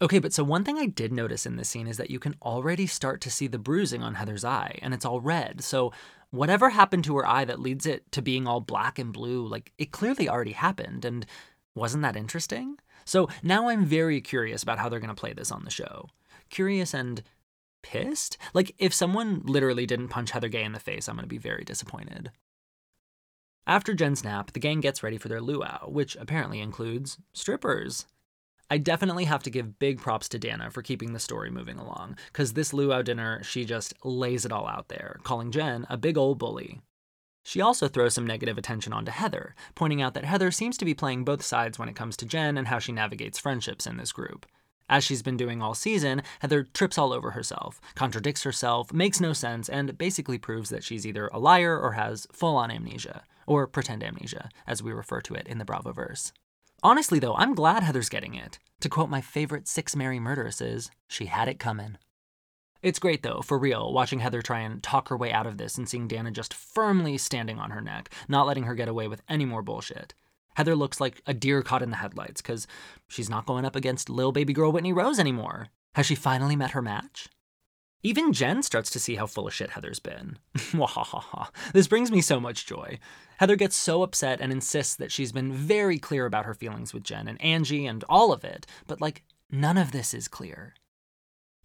Okay, 0.00 0.18
but 0.18 0.32
so 0.32 0.44
one 0.44 0.64
thing 0.64 0.78
I 0.78 0.86
did 0.86 1.12
notice 1.12 1.44
in 1.44 1.56
this 1.56 1.68
scene 1.68 1.86
is 1.86 1.98
that 1.98 2.10
you 2.10 2.18
can 2.18 2.34
already 2.42 2.86
start 2.86 3.20
to 3.22 3.30
see 3.30 3.46
the 3.46 3.58
bruising 3.58 4.02
on 4.02 4.14
Heather's 4.14 4.44
eye, 4.44 4.78
and 4.80 4.94
it's 4.94 5.04
all 5.04 5.20
red. 5.20 5.62
So 5.62 5.92
whatever 6.30 6.70
happened 6.70 7.04
to 7.04 7.16
her 7.16 7.26
eye 7.26 7.44
that 7.44 7.60
leads 7.60 7.84
it 7.84 8.10
to 8.12 8.22
being 8.22 8.46
all 8.46 8.60
black 8.60 8.98
and 8.98 9.12
blue, 9.12 9.46
like 9.46 9.72
it 9.76 9.92
clearly 9.92 10.26
already 10.26 10.52
happened, 10.52 11.04
and 11.04 11.26
wasn't 11.74 12.02
that 12.02 12.16
interesting? 12.16 12.78
So 13.04 13.28
now 13.42 13.68
I'm 13.68 13.84
very 13.84 14.22
curious 14.22 14.62
about 14.62 14.78
how 14.78 14.88
they're 14.88 15.00
to 15.00 15.14
play 15.14 15.34
this 15.34 15.52
on 15.52 15.64
the 15.64 15.70
show 15.70 16.08
curious 16.50 16.94
and 16.94 17.22
pissed. 17.82 18.36
Like, 18.54 18.74
if 18.78 18.92
someone 18.92 19.42
literally 19.44 19.86
didn't 19.86 20.08
punch 20.08 20.32
Heather 20.32 20.48
Gay 20.48 20.64
in 20.64 20.72
the 20.72 20.80
face, 20.80 21.08
I'm 21.08 21.18
to 21.18 21.26
be 21.26 21.38
very 21.38 21.64
disappointed. 21.64 22.30
After 23.66 23.94
Jen's 23.94 24.22
nap, 24.22 24.52
the 24.52 24.60
gang 24.60 24.80
gets 24.80 25.02
ready 25.02 25.18
for 25.18 25.28
their 25.28 25.40
luau, 25.40 25.88
which 25.88 26.16
apparently 26.16 26.60
includes 26.60 27.18
strippers. 27.32 28.06
I 28.70 28.78
definitely 28.78 29.24
have 29.24 29.42
to 29.44 29.50
give 29.50 29.78
big 29.78 30.00
props 30.00 30.28
to 30.30 30.38
Danna 30.38 30.72
for 30.72 30.82
keeping 30.82 31.12
the 31.12 31.20
story 31.20 31.50
moving 31.50 31.78
along, 31.78 32.16
because 32.32 32.52
this 32.52 32.72
luau 32.72 33.02
dinner, 33.02 33.42
she 33.44 33.64
just 33.64 33.94
lays 34.04 34.44
it 34.44 34.52
all 34.52 34.66
out 34.66 34.88
there, 34.88 35.18
calling 35.22 35.52
Jen 35.52 35.86
a 35.88 35.96
big 35.96 36.18
old 36.18 36.38
bully. 36.38 36.80
She 37.44 37.60
also 37.60 37.86
throws 37.86 38.14
some 38.14 38.26
negative 38.26 38.58
attention 38.58 38.92
onto 38.92 39.12
Heather, 39.12 39.54
pointing 39.76 40.02
out 40.02 40.14
that 40.14 40.24
Heather 40.24 40.50
seems 40.50 40.76
to 40.78 40.84
be 40.84 40.94
playing 40.94 41.24
both 41.24 41.42
sides 41.42 41.78
when 41.78 41.88
it 41.88 41.94
comes 41.94 42.16
to 42.16 42.26
Jen 42.26 42.58
and 42.58 42.66
how 42.66 42.80
she 42.80 42.90
navigates 42.90 43.38
friendships 43.38 43.86
in 43.86 43.98
this 43.98 44.10
group. 44.10 44.46
As 44.88 45.02
she's 45.02 45.22
been 45.22 45.36
doing 45.36 45.62
all 45.62 45.74
season, 45.74 46.22
Heather 46.40 46.62
trips 46.62 46.96
all 46.96 47.12
over 47.12 47.32
herself, 47.32 47.80
contradicts 47.96 48.44
herself, 48.44 48.92
makes 48.92 49.20
no 49.20 49.32
sense, 49.32 49.68
and 49.68 49.98
basically 49.98 50.38
proves 50.38 50.70
that 50.70 50.84
she's 50.84 51.04
either 51.04 51.26
a 51.28 51.40
liar 51.40 51.78
or 51.78 51.92
has 51.92 52.26
full 52.30 52.56
on 52.56 52.70
amnesia, 52.70 53.24
or 53.48 53.66
pretend 53.66 54.04
amnesia, 54.04 54.48
as 54.66 54.82
we 54.82 54.92
refer 54.92 55.20
to 55.22 55.34
it 55.34 55.48
in 55.48 55.58
the 55.58 55.64
Bravo 55.64 55.92
verse. 55.92 56.32
Honestly, 56.84 57.18
though, 57.18 57.34
I'm 57.34 57.54
glad 57.54 57.82
Heather's 57.82 58.08
getting 58.08 58.34
it. 58.34 58.60
To 58.80 58.88
quote 58.88 59.10
my 59.10 59.20
favorite 59.20 59.66
Six 59.66 59.96
Mary 59.96 60.20
Murderesses, 60.20 60.90
she 61.08 61.26
had 61.26 61.48
it 61.48 61.58
coming. 61.58 61.96
It's 62.80 63.00
great, 63.00 63.24
though, 63.24 63.40
for 63.40 63.58
real, 63.58 63.92
watching 63.92 64.20
Heather 64.20 64.42
try 64.42 64.60
and 64.60 64.80
talk 64.82 65.08
her 65.08 65.16
way 65.16 65.32
out 65.32 65.46
of 65.46 65.58
this 65.58 65.76
and 65.76 65.88
seeing 65.88 66.06
Danna 66.06 66.32
just 66.32 66.54
firmly 66.54 67.18
standing 67.18 67.58
on 67.58 67.70
her 67.70 67.80
neck, 67.80 68.10
not 68.28 68.46
letting 68.46 68.64
her 68.64 68.76
get 68.76 68.88
away 68.88 69.08
with 69.08 69.22
any 69.28 69.44
more 69.44 69.62
bullshit. 69.62 70.14
Heather 70.56 70.74
looks 70.74 71.00
like 71.00 71.20
a 71.26 71.34
deer 71.34 71.62
caught 71.62 71.82
in 71.82 71.90
the 71.90 71.96
headlights 71.96 72.40
because 72.40 72.66
she's 73.08 73.28
not 73.28 73.44
going 73.44 73.66
up 73.66 73.76
against 73.76 74.08
lil 74.08 74.32
baby 74.32 74.54
girl 74.54 74.72
Whitney 74.72 74.92
Rose 74.92 75.18
anymore. 75.18 75.68
Has 75.94 76.06
she 76.06 76.14
finally 76.14 76.56
met 76.56 76.70
her 76.70 76.80
match? 76.80 77.28
Even 78.02 78.32
Jen 78.32 78.62
starts 78.62 78.90
to 78.90 78.98
see 78.98 79.16
how 79.16 79.26
full 79.26 79.46
of 79.46 79.52
shit 79.52 79.70
Heather's 79.70 79.98
been. 79.98 80.38
this 81.74 81.88
brings 81.88 82.10
me 82.10 82.22
so 82.22 82.40
much 82.40 82.66
joy. 82.66 82.98
Heather 83.38 83.56
gets 83.56 83.76
so 83.76 84.02
upset 84.02 84.40
and 84.40 84.50
insists 84.50 84.94
that 84.96 85.12
she's 85.12 85.32
been 85.32 85.52
very 85.52 85.98
clear 85.98 86.24
about 86.24 86.46
her 86.46 86.54
feelings 86.54 86.94
with 86.94 87.02
Jen 87.02 87.28
and 87.28 87.40
Angie 87.42 87.86
and 87.86 88.02
all 88.08 88.32
of 88.32 88.42
it, 88.44 88.66
but 88.86 89.00
like, 89.00 89.24
none 89.50 89.76
of 89.76 89.92
this 89.92 90.14
is 90.14 90.28
clear. 90.28 90.74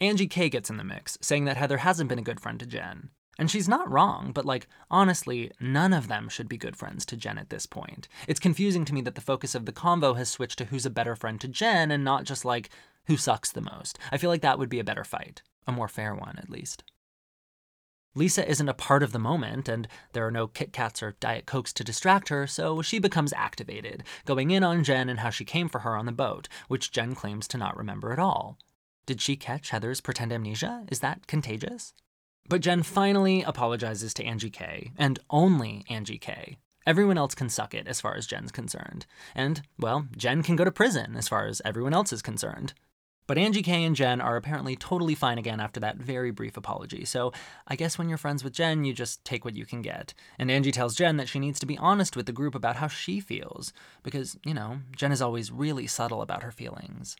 Angie 0.01 0.27
K 0.27 0.49
gets 0.49 0.69
in 0.69 0.77
the 0.77 0.83
mix, 0.83 1.17
saying 1.21 1.45
that 1.45 1.57
Heather 1.57 1.77
hasn't 1.77 2.09
been 2.09 2.19
a 2.19 2.23
good 2.23 2.39
friend 2.41 2.59
to 2.59 2.65
Jen. 2.65 3.11
And 3.41 3.49
she's 3.49 3.67
not 3.67 3.89
wrong, 3.89 4.33
but 4.35 4.45
like, 4.45 4.67
honestly, 4.91 5.49
none 5.59 5.93
of 5.93 6.07
them 6.07 6.29
should 6.29 6.47
be 6.47 6.59
good 6.59 6.75
friends 6.75 7.07
to 7.07 7.17
Jen 7.17 7.39
at 7.39 7.49
this 7.49 7.65
point. 7.65 8.07
It's 8.27 8.39
confusing 8.39 8.85
to 8.85 8.93
me 8.93 9.01
that 9.01 9.15
the 9.15 9.19
focus 9.19 9.55
of 9.55 9.65
the 9.65 9.71
convo 9.71 10.15
has 10.15 10.29
switched 10.29 10.59
to 10.59 10.65
who's 10.65 10.85
a 10.85 10.91
better 10.91 11.15
friend 11.15 11.41
to 11.41 11.47
Jen 11.47 11.89
and 11.89 12.03
not 12.03 12.23
just 12.23 12.45
like, 12.45 12.69
who 13.07 13.17
sucks 13.17 13.51
the 13.51 13.59
most. 13.59 13.97
I 14.11 14.19
feel 14.19 14.29
like 14.29 14.43
that 14.43 14.59
would 14.59 14.69
be 14.69 14.77
a 14.77 14.83
better 14.83 15.03
fight, 15.03 15.41
a 15.65 15.71
more 15.71 15.87
fair 15.87 16.13
one 16.13 16.37
at 16.37 16.51
least. 16.51 16.83
Lisa 18.13 18.47
isn't 18.47 18.69
a 18.69 18.75
part 18.75 19.01
of 19.01 19.11
the 19.11 19.17
moment, 19.17 19.67
and 19.67 19.87
there 20.13 20.27
are 20.27 20.29
no 20.29 20.45
Kit 20.45 20.71
Kats 20.71 21.01
or 21.01 21.15
Diet 21.19 21.47
Cokes 21.47 21.73
to 21.73 21.83
distract 21.83 22.29
her, 22.29 22.45
so 22.45 22.83
she 22.83 22.99
becomes 22.99 23.33
activated, 23.33 24.03
going 24.25 24.51
in 24.51 24.63
on 24.63 24.83
Jen 24.83 25.09
and 25.09 25.21
how 25.21 25.31
she 25.31 25.45
came 25.45 25.67
for 25.67 25.79
her 25.79 25.97
on 25.97 26.05
the 26.05 26.11
boat, 26.11 26.47
which 26.67 26.91
Jen 26.91 27.15
claims 27.15 27.47
to 27.47 27.57
not 27.57 27.75
remember 27.75 28.13
at 28.13 28.19
all. 28.19 28.59
Did 29.07 29.19
she 29.19 29.35
catch 29.35 29.71
Heather's 29.71 29.99
pretend 29.99 30.31
amnesia? 30.31 30.85
Is 30.91 30.99
that 30.99 31.25
contagious? 31.25 31.95
But 32.49 32.61
Jen 32.61 32.83
finally 32.83 33.43
apologizes 33.43 34.13
to 34.15 34.25
Angie 34.25 34.49
K, 34.49 34.91
and 34.97 35.19
only 35.29 35.85
Angie 35.89 36.17
K. 36.17 36.57
Everyone 36.85 37.17
else 37.17 37.35
can 37.35 37.47
suck 37.47 37.73
it 37.73 37.87
as 37.87 38.01
far 38.01 38.15
as 38.15 38.25
Jen's 38.25 38.51
concerned. 38.51 39.05
And, 39.35 39.61
well, 39.79 40.07
Jen 40.17 40.41
can 40.43 40.55
go 40.55 40.65
to 40.65 40.71
prison 40.71 41.15
as 41.15 41.27
far 41.27 41.45
as 41.45 41.61
everyone 41.63 41.93
else 41.93 42.11
is 42.11 42.21
concerned. 42.21 42.73
But 43.27 43.37
Angie 43.37 43.61
K 43.61 43.85
and 43.85 43.95
Jen 43.95 44.19
are 44.19 44.35
apparently 44.35 44.75
totally 44.75 45.15
fine 45.15 45.37
again 45.37 45.61
after 45.61 45.79
that 45.79 45.95
very 45.97 46.31
brief 46.31 46.57
apology. 46.57 47.05
So 47.05 47.31
I 47.67 47.77
guess 47.77 47.97
when 47.97 48.09
you're 48.09 48.17
friends 48.17 48.43
with 48.43 48.51
Jen, 48.51 48.83
you 48.83 48.93
just 48.93 49.23
take 49.23 49.45
what 49.45 49.55
you 49.55 49.65
can 49.65 49.81
get. 49.81 50.13
And 50.37 50.51
Angie 50.51 50.71
tells 50.71 50.95
Jen 50.95 51.17
that 51.17 51.29
she 51.29 51.39
needs 51.39 51.59
to 51.59 51.65
be 51.65 51.77
honest 51.77 52.17
with 52.17 52.25
the 52.25 52.33
group 52.33 52.55
about 52.55 52.77
how 52.77 52.87
she 52.87 53.21
feels, 53.21 53.71
because, 54.03 54.37
you 54.43 54.53
know, 54.53 54.79
Jen 54.97 55.13
is 55.13 55.21
always 55.21 55.51
really 55.51 55.87
subtle 55.87 56.21
about 56.21 56.43
her 56.43 56.51
feelings. 56.51 57.15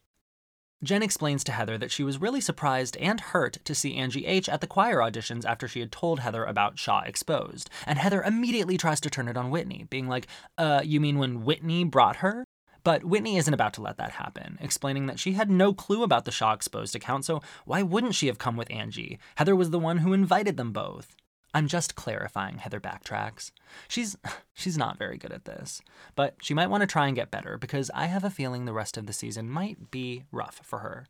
Jen 0.84 1.04
explains 1.04 1.44
to 1.44 1.52
Heather 1.52 1.78
that 1.78 1.92
she 1.92 2.04
was 2.04 2.20
really 2.20 2.42
surprised 2.42 2.98
and 2.98 3.20
hurt 3.20 3.60
to 3.66 3.76
see 3.76 3.96
Angie 3.96 4.26
H 4.26 4.50
at 4.50 4.62
the 4.62 4.68
choir 4.68 4.98
auditions 4.98 5.46
after 5.46 5.68
she 5.68 5.80
had 5.80 5.92
told 5.92 6.20
Heather 6.20 6.44
about 6.44 6.80
Shah 6.80 7.04
Exposed. 7.06 7.70
And 7.86 8.00
Heather 8.00 8.24
immediately 8.24 8.78
tries 8.78 9.00
to 9.02 9.10
turn 9.10 9.28
it 9.28 9.38
on 9.38 9.52
Whitney, 9.52 9.86
being 9.90 10.08
like, 10.08 10.26
uh, 10.58 10.82
you 10.84 11.00
mean 11.00 11.20
when 11.20 11.44
Whitney 11.44 11.84
brought 11.84 12.18
her? 12.18 12.46
But 12.84 13.04
Whitney 13.04 13.38
isn't 13.38 13.54
about 13.54 13.74
to 13.76 13.82
let 13.82 13.98
that 13.98 14.14
happen, 14.14 14.58
explaining 14.60 15.06
that 15.06 15.20
she 15.20 15.34
had 15.34 15.52
no 15.52 15.72
clue 15.72 16.02
about 16.02 16.26
the 16.26 16.32
Shah 16.32 16.54
Exposed 16.54 16.96
account, 16.96 17.26
so 17.26 17.42
why 17.66 17.84
wouldn't 17.84 18.16
she 18.16 18.26
have 18.26 18.40
come 18.40 18.58
with 18.58 18.72
Angie? 18.72 19.20
Heather 19.36 19.56
was 19.56 19.70
the 19.70 19.78
one 19.78 20.00
who 20.00 20.14
invited 20.14 20.58
them 20.58 20.72
both. 20.72 21.16
I'm 21.54 21.68
just 21.68 21.96
clarifying, 21.96 22.60
Heather 22.60 22.80
backtracks. 22.80 23.52
She's 23.88 24.16
she's 24.54 24.78
not 24.78 24.98
very 24.98 25.18
good 25.18 25.32
at 25.32 25.46
this, 25.46 25.82
but 26.16 26.36
she 26.42 26.54
might 26.54 26.70
want 26.70 26.82
to 26.82 26.88
try 26.88 27.08
and 27.08 27.16
get 27.16 27.32
better 27.32 27.58
because 27.58 27.92
I 27.94 28.06
have 28.06 28.24
a 28.24 28.30
feeling 28.30 28.66
the 28.66 28.74
rest 28.74 28.98
of 28.98 29.06
the 29.06 29.14
season 29.14 29.50
might 29.50 29.92
be 29.92 30.24
rough 30.32 30.62
for 30.64 30.80
her. 30.80 31.08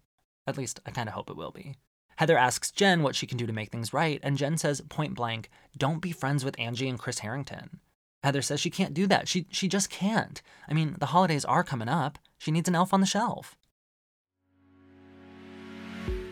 At 0.48 0.58
least 0.58 0.80
I 0.86 0.92
kind 0.92 1.08
of 1.08 1.14
hope 1.14 1.30
it 1.30 1.38
will 1.38 1.52
be. 1.52 1.76
Heather 2.18 2.38
asks 2.38 2.72
Jen 2.72 3.04
what 3.04 3.16
she 3.16 3.28
can 3.28 3.38
do 3.38 3.48
to 3.48 3.54
make 3.54 3.72
things 3.72 3.94
right, 3.94 4.20
and 4.24 4.38
Jen 4.38 4.58
says 4.58 4.82
point 4.90 5.16
blank, 5.16 5.50
"Don't 5.78 6.02
be 6.02 6.12
friends 6.12 6.44
with 6.44 6.60
Angie 6.60 6.90
and 6.90 7.00
Chris 7.00 7.20
Harrington." 7.20 7.80
Heather 8.24 8.42
says 8.42 8.60
she 8.60 8.70
can't 8.70 8.94
do 8.94 9.08
that. 9.08 9.28
She 9.28 9.48
she 9.52 9.68
just 9.68 9.90
can't. 9.90 10.42
I 10.68 10.74
mean, 10.74 10.96
the 11.00 11.08
holidays 11.08 11.46
are 11.46 11.64
coming 11.64 11.90
up. 11.90 12.20
She 12.38 12.52
needs 12.52 12.68
an 12.68 12.76
elf 12.76 12.94
on 12.94 13.02
the 13.02 13.08
shelf. 13.08 13.56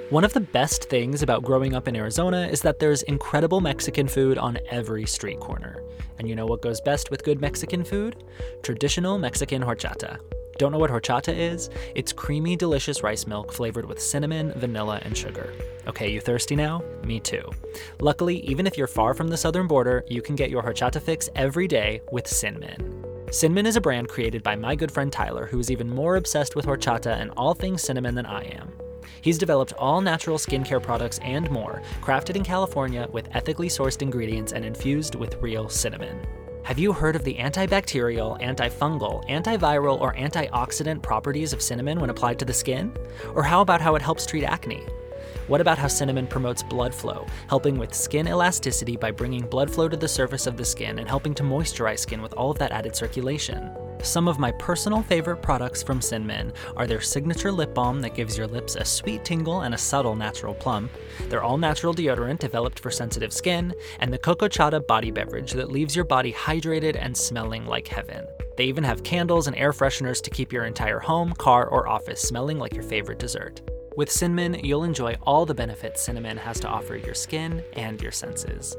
One 0.09 0.23
of 0.23 0.33
the 0.33 0.39
best 0.39 0.85
things 0.85 1.21
about 1.21 1.43
growing 1.43 1.75
up 1.75 1.87
in 1.87 1.95
Arizona 1.95 2.47
is 2.47 2.61
that 2.61 2.79
there's 2.79 3.03
incredible 3.03 3.61
Mexican 3.61 4.07
food 4.07 4.39
on 4.39 4.57
every 4.71 5.05
street 5.05 5.39
corner. 5.39 5.83
And 6.17 6.27
you 6.27 6.35
know 6.35 6.47
what 6.47 6.63
goes 6.63 6.81
best 6.81 7.11
with 7.11 7.23
good 7.23 7.39
Mexican 7.39 7.83
food? 7.83 8.23
Traditional 8.63 9.19
Mexican 9.19 9.61
horchata. 9.61 10.17
Don't 10.57 10.71
know 10.71 10.79
what 10.79 10.89
horchata 10.89 11.37
is? 11.37 11.69
It's 11.93 12.11
creamy, 12.11 12.55
delicious 12.55 13.03
rice 13.03 13.27
milk 13.27 13.53
flavored 13.53 13.85
with 13.85 14.01
cinnamon, 14.01 14.51
vanilla, 14.55 14.99
and 15.03 15.15
sugar. 15.15 15.53
Okay, 15.85 16.11
you 16.11 16.19
thirsty 16.19 16.55
now? 16.55 16.83
Me 17.03 17.19
too. 17.19 17.47
Luckily, 18.01 18.37
even 18.47 18.65
if 18.65 18.79
you're 18.79 18.87
far 18.87 19.13
from 19.13 19.27
the 19.27 19.37
southern 19.37 19.67
border, 19.67 20.03
you 20.07 20.23
can 20.23 20.35
get 20.35 20.49
your 20.49 20.63
horchata 20.63 20.99
fix 20.99 21.29
every 21.35 21.67
day 21.67 22.01
with 22.11 22.27
Sin-Min. 22.27 23.05
Sin-Min 23.29 23.67
is 23.67 23.75
a 23.75 23.81
brand 23.81 24.09
created 24.09 24.41
by 24.41 24.55
my 24.55 24.73
good 24.73 24.91
friend 24.91 25.13
Tyler, 25.13 25.45
who 25.45 25.59
is 25.59 25.69
even 25.69 25.87
more 25.87 26.15
obsessed 26.15 26.55
with 26.55 26.65
horchata 26.65 27.21
and 27.21 27.29
all 27.37 27.53
things 27.53 27.83
cinnamon 27.83 28.15
than 28.15 28.25
I 28.25 28.41
am. 28.45 28.71
He's 29.21 29.37
developed 29.37 29.73
all 29.73 30.01
natural 30.01 30.37
skincare 30.37 30.81
products 30.81 31.19
and 31.19 31.49
more, 31.51 31.81
crafted 32.01 32.35
in 32.35 32.43
California 32.43 33.07
with 33.11 33.29
ethically 33.35 33.67
sourced 33.67 34.01
ingredients 34.01 34.53
and 34.53 34.63
infused 34.63 35.15
with 35.15 35.41
real 35.41 35.69
cinnamon. 35.69 36.25
Have 36.63 36.77
you 36.77 36.93
heard 36.93 37.15
of 37.15 37.23
the 37.23 37.35
antibacterial, 37.35 38.39
antifungal, 38.41 39.27
antiviral, 39.27 39.99
or 39.99 40.13
antioxidant 40.13 41.01
properties 41.01 41.51
of 41.51 41.61
cinnamon 41.61 41.99
when 41.99 42.11
applied 42.11 42.37
to 42.39 42.45
the 42.45 42.53
skin? 42.53 42.95
Or 43.33 43.41
how 43.41 43.61
about 43.61 43.81
how 43.81 43.95
it 43.95 44.01
helps 44.01 44.25
treat 44.25 44.43
acne? 44.43 44.85
What 45.47 45.61
about 45.61 45.79
how 45.79 45.87
cinnamon 45.87 46.27
promotes 46.27 46.61
blood 46.61 46.93
flow, 46.93 47.25
helping 47.47 47.79
with 47.79 47.95
skin 47.95 48.27
elasticity 48.27 48.97
by 48.97 49.09
bringing 49.09 49.47
blood 49.47 49.71
flow 49.71 49.89
to 49.89 49.97
the 49.97 50.07
surface 50.07 50.45
of 50.45 50.57
the 50.57 50.65
skin 50.65 50.99
and 50.99 51.07
helping 51.07 51.33
to 51.35 51.43
moisturize 51.43 51.99
skin 51.99 52.21
with 52.21 52.33
all 52.33 52.51
of 52.51 52.59
that 52.59 52.71
added 52.71 52.95
circulation? 52.95 53.71
Some 54.01 54.29
of 54.29 54.39
my 54.39 54.53
personal 54.53 55.03
favorite 55.03 55.41
products 55.41 55.83
from 55.83 56.01
Sin-Min 56.01 56.53
are 56.77 56.87
their 56.87 57.01
signature 57.01 57.51
lip 57.51 57.73
balm 57.73 58.01
that 58.01 58.15
gives 58.15 58.37
your 58.37 58.47
lips 58.47 58.75
a 58.75 58.85
sweet 58.85 59.25
tingle 59.25 59.61
and 59.61 59.75
a 59.75 59.77
subtle 59.77 60.15
natural 60.15 60.53
plump, 60.53 60.89
their 61.27 61.43
all 61.43 61.57
natural 61.57 61.93
deodorant 61.93 62.39
developed 62.39 62.79
for 62.79 62.91
sensitive 62.91 63.33
skin, 63.33 63.73
and 63.99 64.11
the 64.11 64.17
Coco 64.17 64.47
Chata 64.47 64.85
body 64.87 65.11
beverage 65.11 65.51
that 65.51 65.71
leaves 65.71 65.97
your 65.97 66.05
body 66.05 66.31
hydrated 66.31 66.97
and 66.97 67.15
smelling 67.15 67.65
like 67.65 67.87
heaven. 67.87 68.25
They 68.55 68.65
even 68.65 68.85
have 68.85 69.03
candles 69.03 69.47
and 69.47 69.55
air 69.57 69.73
fresheners 69.73 70.21
to 70.21 70.29
keep 70.29 70.53
your 70.53 70.63
entire 70.63 70.99
home, 70.99 71.33
car, 71.33 71.67
or 71.67 71.87
office 71.87 72.21
smelling 72.21 72.57
like 72.57 72.73
your 72.73 72.83
favorite 72.83 73.19
dessert. 73.19 73.61
With 73.97 74.09
Sin-Min, 74.09 74.61
you'll 74.63 74.85
enjoy 74.85 75.17
all 75.23 75.45
the 75.45 75.53
benefits 75.53 76.01
cinnamon 76.01 76.37
has 76.37 76.59
to 76.61 76.69
offer 76.69 76.95
your 76.95 77.13
skin 77.13 77.63
and 77.73 78.01
your 78.01 78.13
senses. 78.13 78.77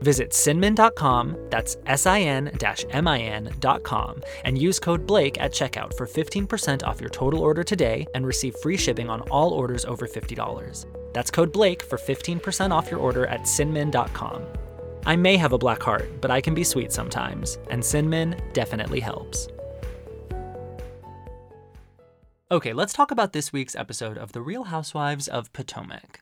Visit 0.00 0.30
Sinmin.com, 0.30 1.36
that's 1.50 1.76
S 1.86 2.06
I 2.06 2.20
N 2.20 2.50
M 2.90 3.08
I 3.08 3.20
N.com, 3.20 4.22
and 4.44 4.58
use 4.58 4.78
code 4.78 5.06
Blake 5.06 5.40
at 5.40 5.52
checkout 5.52 5.96
for 5.96 6.06
15% 6.06 6.82
off 6.82 7.00
your 7.00 7.10
total 7.10 7.40
order 7.40 7.62
today 7.62 8.06
and 8.14 8.26
receive 8.26 8.54
free 8.62 8.76
shipping 8.76 9.10
on 9.10 9.20
all 9.30 9.50
orders 9.50 9.84
over 9.84 10.06
$50. 10.06 10.86
That's 11.12 11.30
code 11.30 11.52
Blake 11.52 11.82
for 11.82 11.98
15% 11.98 12.70
off 12.70 12.90
your 12.90 13.00
order 13.00 13.26
at 13.26 13.42
Sinmin.com. 13.42 14.46
I 15.06 15.16
may 15.16 15.36
have 15.36 15.52
a 15.52 15.58
black 15.58 15.82
heart, 15.82 16.20
but 16.20 16.30
I 16.30 16.40
can 16.40 16.54
be 16.54 16.64
sweet 16.64 16.92
sometimes, 16.92 17.58
and 17.70 17.82
Sinmin 17.82 18.38
definitely 18.52 19.00
helps. 19.00 19.48
Okay, 22.52 22.72
let's 22.72 22.92
talk 22.92 23.10
about 23.10 23.32
this 23.32 23.52
week's 23.52 23.76
episode 23.76 24.18
of 24.18 24.32
The 24.32 24.40
Real 24.40 24.64
Housewives 24.64 25.28
of 25.28 25.52
Potomac. 25.52 26.20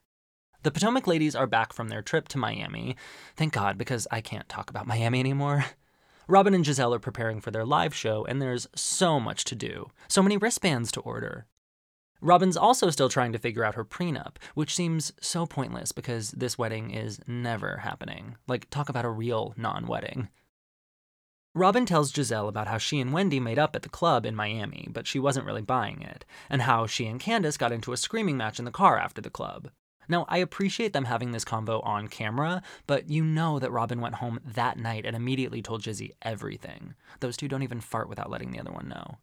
The 0.65 0.73
Potomac 0.73 1.07
ladies 1.07 1.37
are 1.37 1.47
back 1.47 1.73
from 1.73 1.89
their 1.89 2.03
trip 2.03 2.27
to 2.29 2.39
Miami. 2.39 2.97
Thank 3.37 3.53
God, 3.53 3.79
because 3.79 4.09
I 4.11 4.21
can't 4.21 4.49
talk 4.49 4.71
about 4.71 4.89
Miami 4.89 5.21
anymore. 5.21 5.67
Robin 6.27 6.53
and 6.53 6.65
Gizelle 6.65 6.97
are 6.97 6.99
preparing 6.99 7.41
for 7.41 7.53
their 7.53 7.65
live 7.65 7.95
show, 7.95 8.25
and 8.25 8.43
there's 8.43 8.67
so 8.75 9.21
much 9.21 9.45
to 9.45 9.55
do, 9.55 9.91
so 10.09 10.21
many 10.21 10.37
wristbands 10.37 10.91
to 10.93 11.01
order. 11.01 11.47
Robin's 12.21 12.57
also 12.57 12.91
still 12.91 13.09
trying 13.09 13.31
to 13.31 13.39
figure 13.39 13.65
out 13.65 13.77
her 13.77 13.85
prenup, 13.85 14.35
which 14.55 14.75
seems 14.75 15.13
so 15.21 15.47
pointless 15.47 15.93
because 15.93 16.33
this 16.33 16.59
wedding 16.59 16.91
is 16.91 17.21
never 17.29 17.79
happening. 17.79 18.35
Like, 18.49 18.69
talk 18.69 18.89
about 18.89 19.05
a 19.05 19.11
real 19.11 19.55
non 19.57 19.87
wedding. 19.87 20.29
Robin 21.55 21.87
tells 21.87 22.13
Gizelle 22.13 22.49
about 22.49 22.67
how 22.67 22.79
she 22.79 22.99
and 23.01 23.13
Wendy 23.13 23.39
made 23.39 23.61
up 23.61 23.77
at 23.77 23.83
the 23.83 23.89
club 23.89 24.27
in 24.27 24.35
Miami, 24.35 24.89
but 24.91 25.07
she 25.07 25.21
wasn't 25.21 25.47
really 25.47 25.63
buying 25.63 26.03
it, 26.03 26.25
and 26.51 26.63
how 26.63 26.89
she 26.89 27.07
and 27.07 27.21
Candace 27.21 27.57
got 27.57 27.71
into 27.71 27.93
a 27.93 27.97
screaming 27.97 28.37
match 28.37 28.59
in 28.59 28.65
the 28.65 28.73
car 28.73 28.99
after 28.99 29.21
the 29.21 29.31
club. 29.31 29.71
Now, 30.09 30.25
I 30.29 30.39
appreciate 30.39 30.93
them 30.93 31.05
having 31.05 31.33
this 31.33 31.45
combo 31.45 31.81
on 31.81 32.09
camera, 32.09 32.63
but 32.87 33.11
you 33.11 33.25
know 33.25 33.59
that 33.59 33.73
Robin 33.73 34.01
went 34.01 34.17
home 34.17 34.41
that 34.45 34.79
night 34.79 35.05
and 35.05 35.15
immediately 35.15 35.63
told 35.63 35.83
Jizzy 35.83 36.13
everything. 36.23 36.95
Those 37.21 37.37
two 37.37 37.49
don't 37.49 37.63
even 37.63 37.81
fart 37.81 38.09
without 38.09 38.31
letting 38.31 38.51
the 38.51 38.61
other 38.61 38.73
one 38.73 38.89
know. 38.89 39.19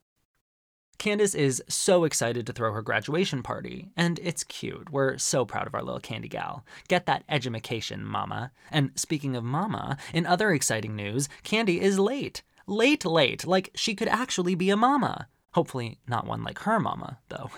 Candace 0.98 1.36
is 1.36 1.62
so 1.68 2.04
excited 2.06 2.48
to 2.48 2.54
throw 2.54 2.72
her 2.72 2.82
graduation 2.82 3.44
party, 3.44 3.90
and 3.98 4.20
it's 4.24 4.44
cute. 4.44 4.90
We're 4.90 5.18
so 5.18 5.46
proud 5.46 5.68
of 5.68 5.76
our 5.76 5.84
little 5.84 6.00
candy 6.00 6.30
gal. 6.30 6.66
Get 6.88 7.06
that 7.06 7.24
edumacation, 7.28 8.06
mama. 8.06 8.52
And 8.72 8.92
speaking 8.96 9.36
of 9.36 9.44
mama, 9.44 9.98
in 10.14 10.26
other 10.26 10.52
exciting 10.52 10.96
news, 10.96 11.28
Candy 11.44 11.82
is 11.82 12.00
late. 12.00 12.44
Late, 12.66 13.06
late, 13.06 13.46
like 13.46 13.72
she 13.76 13.94
could 13.94 14.08
actually 14.08 14.56
be 14.56 14.70
a 14.70 14.78
mama. 14.78 15.28
Hopefully, 15.52 16.00
not 16.08 16.26
one 16.26 16.44
like 16.44 16.60
her 16.60 16.80
mama, 16.80 17.20
though. 17.30 17.50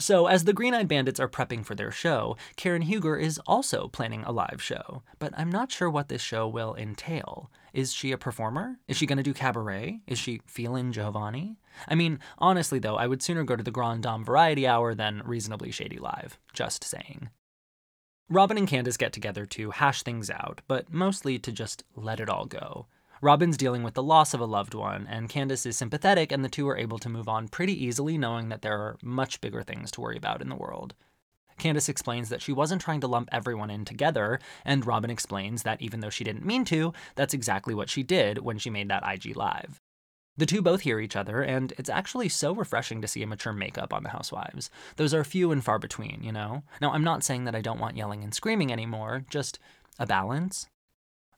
So, 0.00 0.26
as 0.26 0.44
the 0.44 0.52
Green 0.52 0.74
Eyed 0.74 0.86
Bandits 0.86 1.18
are 1.18 1.28
prepping 1.28 1.64
for 1.64 1.74
their 1.74 1.90
show, 1.90 2.36
Karen 2.54 2.82
Huger 2.82 3.16
is 3.16 3.40
also 3.48 3.88
planning 3.88 4.22
a 4.22 4.30
live 4.30 4.62
show. 4.62 5.02
But 5.18 5.34
I'm 5.36 5.50
not 5.50 5.72
sure 5.72 5.90
what 5.90 6.08
this 6.08 6.22
show 6.22 6.46
will 6.46 6.76
entail. 6.76 7.50
Is 7.72 7.92
she 7.92 8.12
a 8.12 8.18
performer? 8.18 8.78
Is 8.86 8.96
she 8.96 9.06
going 9.06 9.16
to 9.16 9.24
do 9.24 9.34
cabaret? 9.34 10.00
Is 10.06 10.18
she 10.18 10.40
feeling 10.46 10.92
Giovanni? 10.92 11.56
I 11.88 11.96
mean, 11.96 12.20
honestly, 12.38 12.78
though, 12.78 12.96
I 12.96 13.08
would 13.08 13.22
sooner 13.22 13.42
go 13.42 13.56
to 13.56 13.62
the 13.62 13.72
Grand 13.72 14.04
Dame 14.04 14.24
Variety 14.24 14.68
Hour 14.68 14.94
than 14.94 15.22
Reasonably 15.24 15.72
Shady 15.72 15.98
Live. 15.98 16.38
Just 16.52 16.84
saying. 16.84 17.30
Robin 18.30 18.58
and 18.58 18.68
Candace 18.68 18.98
get 18.98 19.12
together 19.12 19.46
to 19.46 19.70
hash 19.70 20.02
things 20.02 20.30
out, 20.30 20.60
but 20.68 20.92
mostly 20.92 21.38
to 21.40 21.50
just 21.50 21.82
let 21.96 22.20
it 22.20 22.28
all 22.28 22.44
go. 22.44 22.86
Robin's 23.20 23.56
dealing 23.56 23.82
with 23.82 23.94
the 23.94 24.02
loss 24.02 24.32
of 24.34 24.40
a 24.40 24.46
loved 24.46 24.74
one, 24.74 25.06
and 25.08 25.28
Candace 25.28 25.66
is 25.66 25.76
sympathetic, 25.76 26.30
and 26.30 26.44
the 26.44 26.48
two 26.48 26.68
are 26.68 26.76
able 26.76 26.98
to 26.98 27.08
move 27.08 27.28
on 27.28 27.48
pretty 27.48 27.84
easily, 27.84 28.16
knowing 28.16 28.48
that 28.48 28.62
there 28.62 28.78
are 28.78 28.96
much 29.02 29.40
bigger 29.40 29.62
things 29.62 29.90
to 29.90 30.00
worry 30.00 30.16
about 30.16 30.40
in 30.40 30.48
the 30.48 30.54
world. 30.54 30.94
Candace 31.58 31.88
explains 31.88 32.28
that 32.28 32.40
she 32.40 32.52
wasn't 32.52 32.80
trying 32.80 33.00
to 33.00 33.08
lump 33.08 33.28
everyone 33.32 33.70
in 33.70 33.84
together, 33.84 34.38
and 34.64 34.86
Robin 34.86 35.10
explains 35.10 35.64
that 35.64 35.82
even 35.82 36.00
though 36.00 36.10
she 36.10 36.24
didn't 36.24 36.46
mean 36.46 36.64
to, 36.66 36.92
that's 37.16 37.34
exactly 37.34 37.74
what 37.74 37.90
she 37.90 38.02
did 38.02 38.38
when 38.38 38.58
she 38.58 38.70
made 38.70 38.88
that 38.88 39.02
IG 39.04 39.36
Live. 39.36 39.80
The 40.36 40.46
two 40.46 40.62
both 40.62 40.82
hear 40.82 41.00
each 41.00 41.16
other, 41.16 41.42
and 41.42 41.72
it's 41.76 41.90
actually 41.90 42.28
so 42.28 42.54
refreshing 42.54 43.02
to 43.02 43.08
see 43.08 43.24
a 43.24 43.26
mature 43.26 43.52
makeup 43.52 43.92
on 43.92 44.04
the 44.04 44.10
housewives. 44.10 44.70
Those 44.94 45.12
are 45.12 45.24
few 45.24 45.50
and 45.50 45.64
far 45.64 45.80
between, 45.80 46.20
you 46.22 46.30
know? 46.30 46.62
Now, 46.80 46.92
I'm 46.92 47.02
not 47.02 47.24
saying 47.24 47.44
that 47.44 47.56
I 47.56 47.60
don't 47.60 47.80
want 47.80 47.96
yelling 47.96 48.22
and 48.22 48.32
screaming 48.32 48.72
anymore, 48.72 49.24
just 49.28 49.58
a 49.98 50.06
balance. 50.06 50.68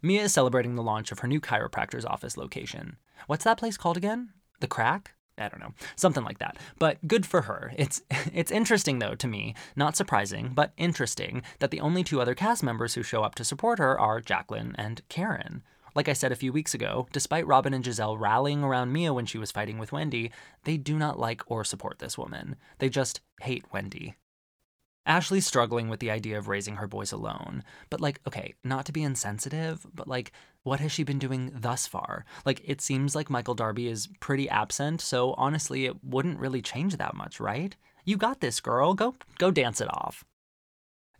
Mia 0.02 0.22
is 0.22 0.32
celebrating 0.32 0.74
the 0.74 0.82
launch 0.82 1.12
of 1.12 1.20
her 1.20 1.28
new 1.28 1.40
chiropractor's 1.40 2.04
office 2.04 2.36
location. 2.36 2.96
What's 3.26 3.44
that 3.44 3.58
place 3.58 3.76
called 3.76 3.96
again? 3.96 4.30
The 4.60 4.66
Crack? 4.66 5.14
I 5.38 5.48
don't 5.48 5.60
know, 5.60 5.72
something 5.96 6.22
like 6.22 6.38
that. 6.38 6.58
But 6.78 7.06
good 7.06 7.24
for 7.24 7.42
her. 7.42 7.72
It's 7.76 8.02
it's 8.32 8.50
interesting 8.50 8.98
though 8.98 9.14
to 9.14 9.26
me, 9.26 9.54
not 9.74 9.96
surprising, 9.96 10.52
but 10.54 10.72
interesting 10.76 11.42
that 11.58 11.70
the 11.70 11.80
only 11.80 12.04
two 12.04 12.20
other 12.20 12.34
cast 12.34 12.62
members 12.62 12.94
who 12.94 13.02
show 13.02 13.22
up 13.22 13.34
to 13.36 13.44
support 13.44 13.78
her 13.78 13.98
are 13.98 14.20
Jacqueline 14.20 14.74
and 14.76 15.00
Karen. 15.08 15.62
Like 15.94 16.08
I 16.08 16.12
said 16.12 16.30
a 16.30 16.36
few 16.36 16.52
weeks 16.52 16.72
ago, 16.72 17.08
despite 17.12 17.46
Robin 17.46 17.74
and 17.74 17.84
Gizelle 17.84 18.18
rallying 18.18 18.62
around 18.62 18.92
Mia 18.92 19.12
when 19.12 19.26
she 19.26 19.38
was 19.38 19.50
fighting 19.50 19.78
with 19.78 19.92
Wendy, 19.92 20.30
they 20.64 20.76
do 20.76 20.96
not 20.96 21.18
like 21.18 21.42
or 21.50 21.64
support 21.64 21.98
this 21.98 22.16
woman. 22.16 22.54
They 22.78 22.88
just 22.88 23.20
hate 23.40 23.64
Wendy. 23.72 24.14
Ashley's 25.10 25.46
struggling 25.46 25.88
with 25.88 25.98
the 25.98 26.12
idea 26.12 26.38
of 26.38 26.46
raising 26.46 26.76
her 26.76 26.86
boys 26.86 27.10
alone. 27.10 27.64
But, 27.90 28.00
like, 28.00 28.20
okay, 28.28 28.54
not 28.62 28.86
to 28.86 28.92
be 28.92 29.02
insensitive, 29.02 29.84
but, 29.92 30.06
like, 30.06 30.30
what 30.62 30.78
has 30.78 30.92
she 30.92 31.02
been 31.02 31.18
doing 31.18 31.50
thus 31.52 31.88
far? 31.88 32.24
Like, 32.46 32.62
it 32.64 32.80
seems 32.80 33.16
like 33.16 33.28
Michael 33.28 33.56
Darby 33.56 33.88
is 33.88 34.08
pretty 34.20 34.48
absent, 34.48 35.00
so 35.00 35.34
honestly, 35.36 35.84
it 35.84 36.04
wouldn't 36.04 36.38
really 36.38 36.62
change 36.62 36.96
that 36.96 37.16
much, 37.16 37.40
right? 37.40 37.74
You 38.04 38.16
got 38.16 38.40
this, 38.40 38.60
girl. 38.60 38.94
Go, 38.94 39.16
go 39.38 39.50
dance 39.50 39.80
it 39.80 39.88
off. 39.88 40.24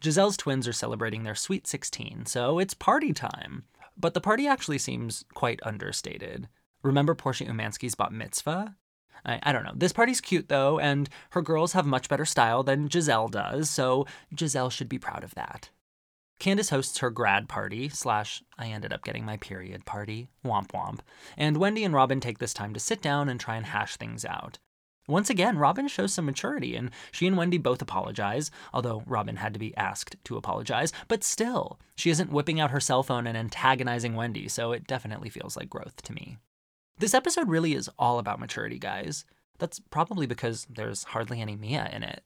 Gizelle's 0.00 0.36
twins 0.36 0.68
are 0.68 0.72
celebrating 0.72 1.24
their 1.24 1.34
sweet 1.34 1.66
16, 1.66 2.26
so 2.26 2.60
it's 2.60 2.74
party 2.74 3.12
time. 3.12 3.64
But 3.96 4.14
the 4.14 4.20
party 4.20 4.46
actually 4.46 4.78
seems 4.78 5.24
quite 5.34 5.58
understated. 5.64 6.48
Remember 6.82 7.16
Portia 7.16 7.44
Umansky's 7.46 7.96
bat 7.96 8.12
mitzvah? 8.12 8.76
I, 9.24 9.38
I, 9.42 9.52
don't 9.52 9.64
know. 9.64 9.72
This 9.74 9.92
party's 9.92 10.20
cute 10.20 10.48
though, 10.48 10.78
and 10.78 11.08
her 11.30 11.42
girls 11.42 11.72
have 11.72 11.86
much 11.86 12.08
better 12.08 12.24
style 12.24 12.62
than 12.62 12.88
Gizelle 12.88 13.30
does, 13.30 13.70
so 13.70 14.06
Gizelle 14.34 14.70
should 14.70 14.88
be 14.88 14.98
proud 14.98 15.24
of 15.24 15.34
that. 15.34 15.70
Candiace 16.40 16.70
hosts 16.70 16.98
her 16.98 17.10
grad 17.10 17.48
party, 17.48 17.90
slash, 17.90 18.42
I 18.58 18.68
ended 18.68 18.94
up 18.94 19.04
getting 19.04 19.26
my 19.26 19.36
period 19.36 19.84
party, 19.84 20.30
womp 20.42 20.68
womp, 20.68 21.00
and 21.36 21.58
Wendy 21.58 21.84
and 21.84 21.94
Robyn 21.94 22.20
take 22.20 22.38
this 22.38 22.54
time 22.54 22.72
to 22.72 22.80
sit 22.80 23.02
down 23.02 23.28
and 23.28 23.38
try 23.38 23.56
and 23.56 23.66
hash 23.66 23.96
things 23.96 24.24
out. 24.24 24.58
Once 25.06 25.28
again, 25.28 25.58
Robyn 25.58 25.88
shows 25.88 26.14
some 26.14 26.24
maturity, 26.24 26.76
and 26.76 26.90
she 27.12 27.26
and 27.26 27.36
Wendy 27.36 27.58
both 27.58 27.82
apologize, 27.82 28.50
although 28.72 29.02
Robyn 29.06 29.36
had 29.36 29.52
to 29.52 29.58
be 29.58 29.76
asked 29.76 30.16
to 30.24 30.36
apologize, 30.36 30.92
but 31.08 31.24
still, 31.24 31.78
she 31.96 32.10
isn't 32.10 32.32
whipping 32.32 32.58
out 32.58 32.70
her 32.70 32.80
cell 32.80 33.02
phone 33.02 33.26
and 33.26 33.36
antagonizing 33.36 34.14
Wendy, 34.14 34.48
so 34.48 34.72
it 34.72 34.86
definitely 34.86 35.28
feels 35.28 35.56
like 35.56 35.68
growth 35.68 36.00
to 36.02 36.12
me. 36.14 36.38
This 37.00 37.14
episode 37.14 37.48
really 37.48 37.72
is 37.72 37.88
all 37.98 38.18
about 38.18 38.40
maturity, 38.40 38.78
guys. 38.78 39.24
That's 39.58 39.80
probably 39.80 40.26
because 40.26 40.66
there's 40.68 41.04
hardly 41.04 41.40
any 41.40 41.56
Mia 41.56 41.88
in 41.90 42.02
it. 42.02 42.22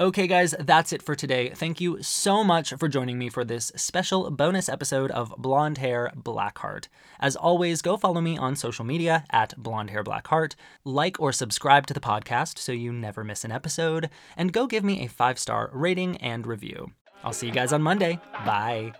Okay, 0.00 0.26
guys, 0.26 0.52
that's 0.58 0.92
it 0.92 1.00
for 1.00 1.14
today. 1.14 1.50
Thank 1.50 1.80
you 1.80 2.02
so 2.02 2.42
much 2.42 2.74
for 2.74 2.88
joining 2.88 3.20
me 3.20 3.28
for 3.28 3.44
this 3.44 3.70
special 3.76 4.32
bonus 4.32 4.68
episode 4.68 5.12
of 5.12 5.32
Blonde 5.38 5.78
Hair 5.78 6.10
Black 6.16 6.58
Heart. 6.58 6.88
As 7.20 7.36
always, 7.36 7.82
go 7.82 7.96
follow 7.96 8.20
me 8.20 8.36
on 8.36 8.56
social 8.56 8.84
media 8.84 9.24
at 9.30 9.56
Blonde 9.56 9.90
Hair 9.90 10.02
Black 10.02 10.26
Heart, 10.26 10.56
like 10.84 11.20
or 11.20 11.32
subscribe 11.32 11.86
to 11.86 11.94
the 11.94 12.00
podcast 12.00 12.58
so 12.58 12.72
you 12.72 12.92
never 12.92 13.22
miss 13.22 13.44
an 13.44 13.52
episode, 13.52 14.10
and 14.36 14.52
go 14.52 14.66
give 14.66 14.82
me 14.82 15.04
a 15.04 15.08
five 15.08 15.38
star 15.38 15.70
rating 15.72 16.16
and 16.16 16.48
review. 16.48 16.90
I'll 17.22 17.32
see 17.32 17.46
you 17.46 17.52
guys 17.52 17.72
on 17.72 17.80
Monday. 17.80 18.18
Bye. 18.44 18.92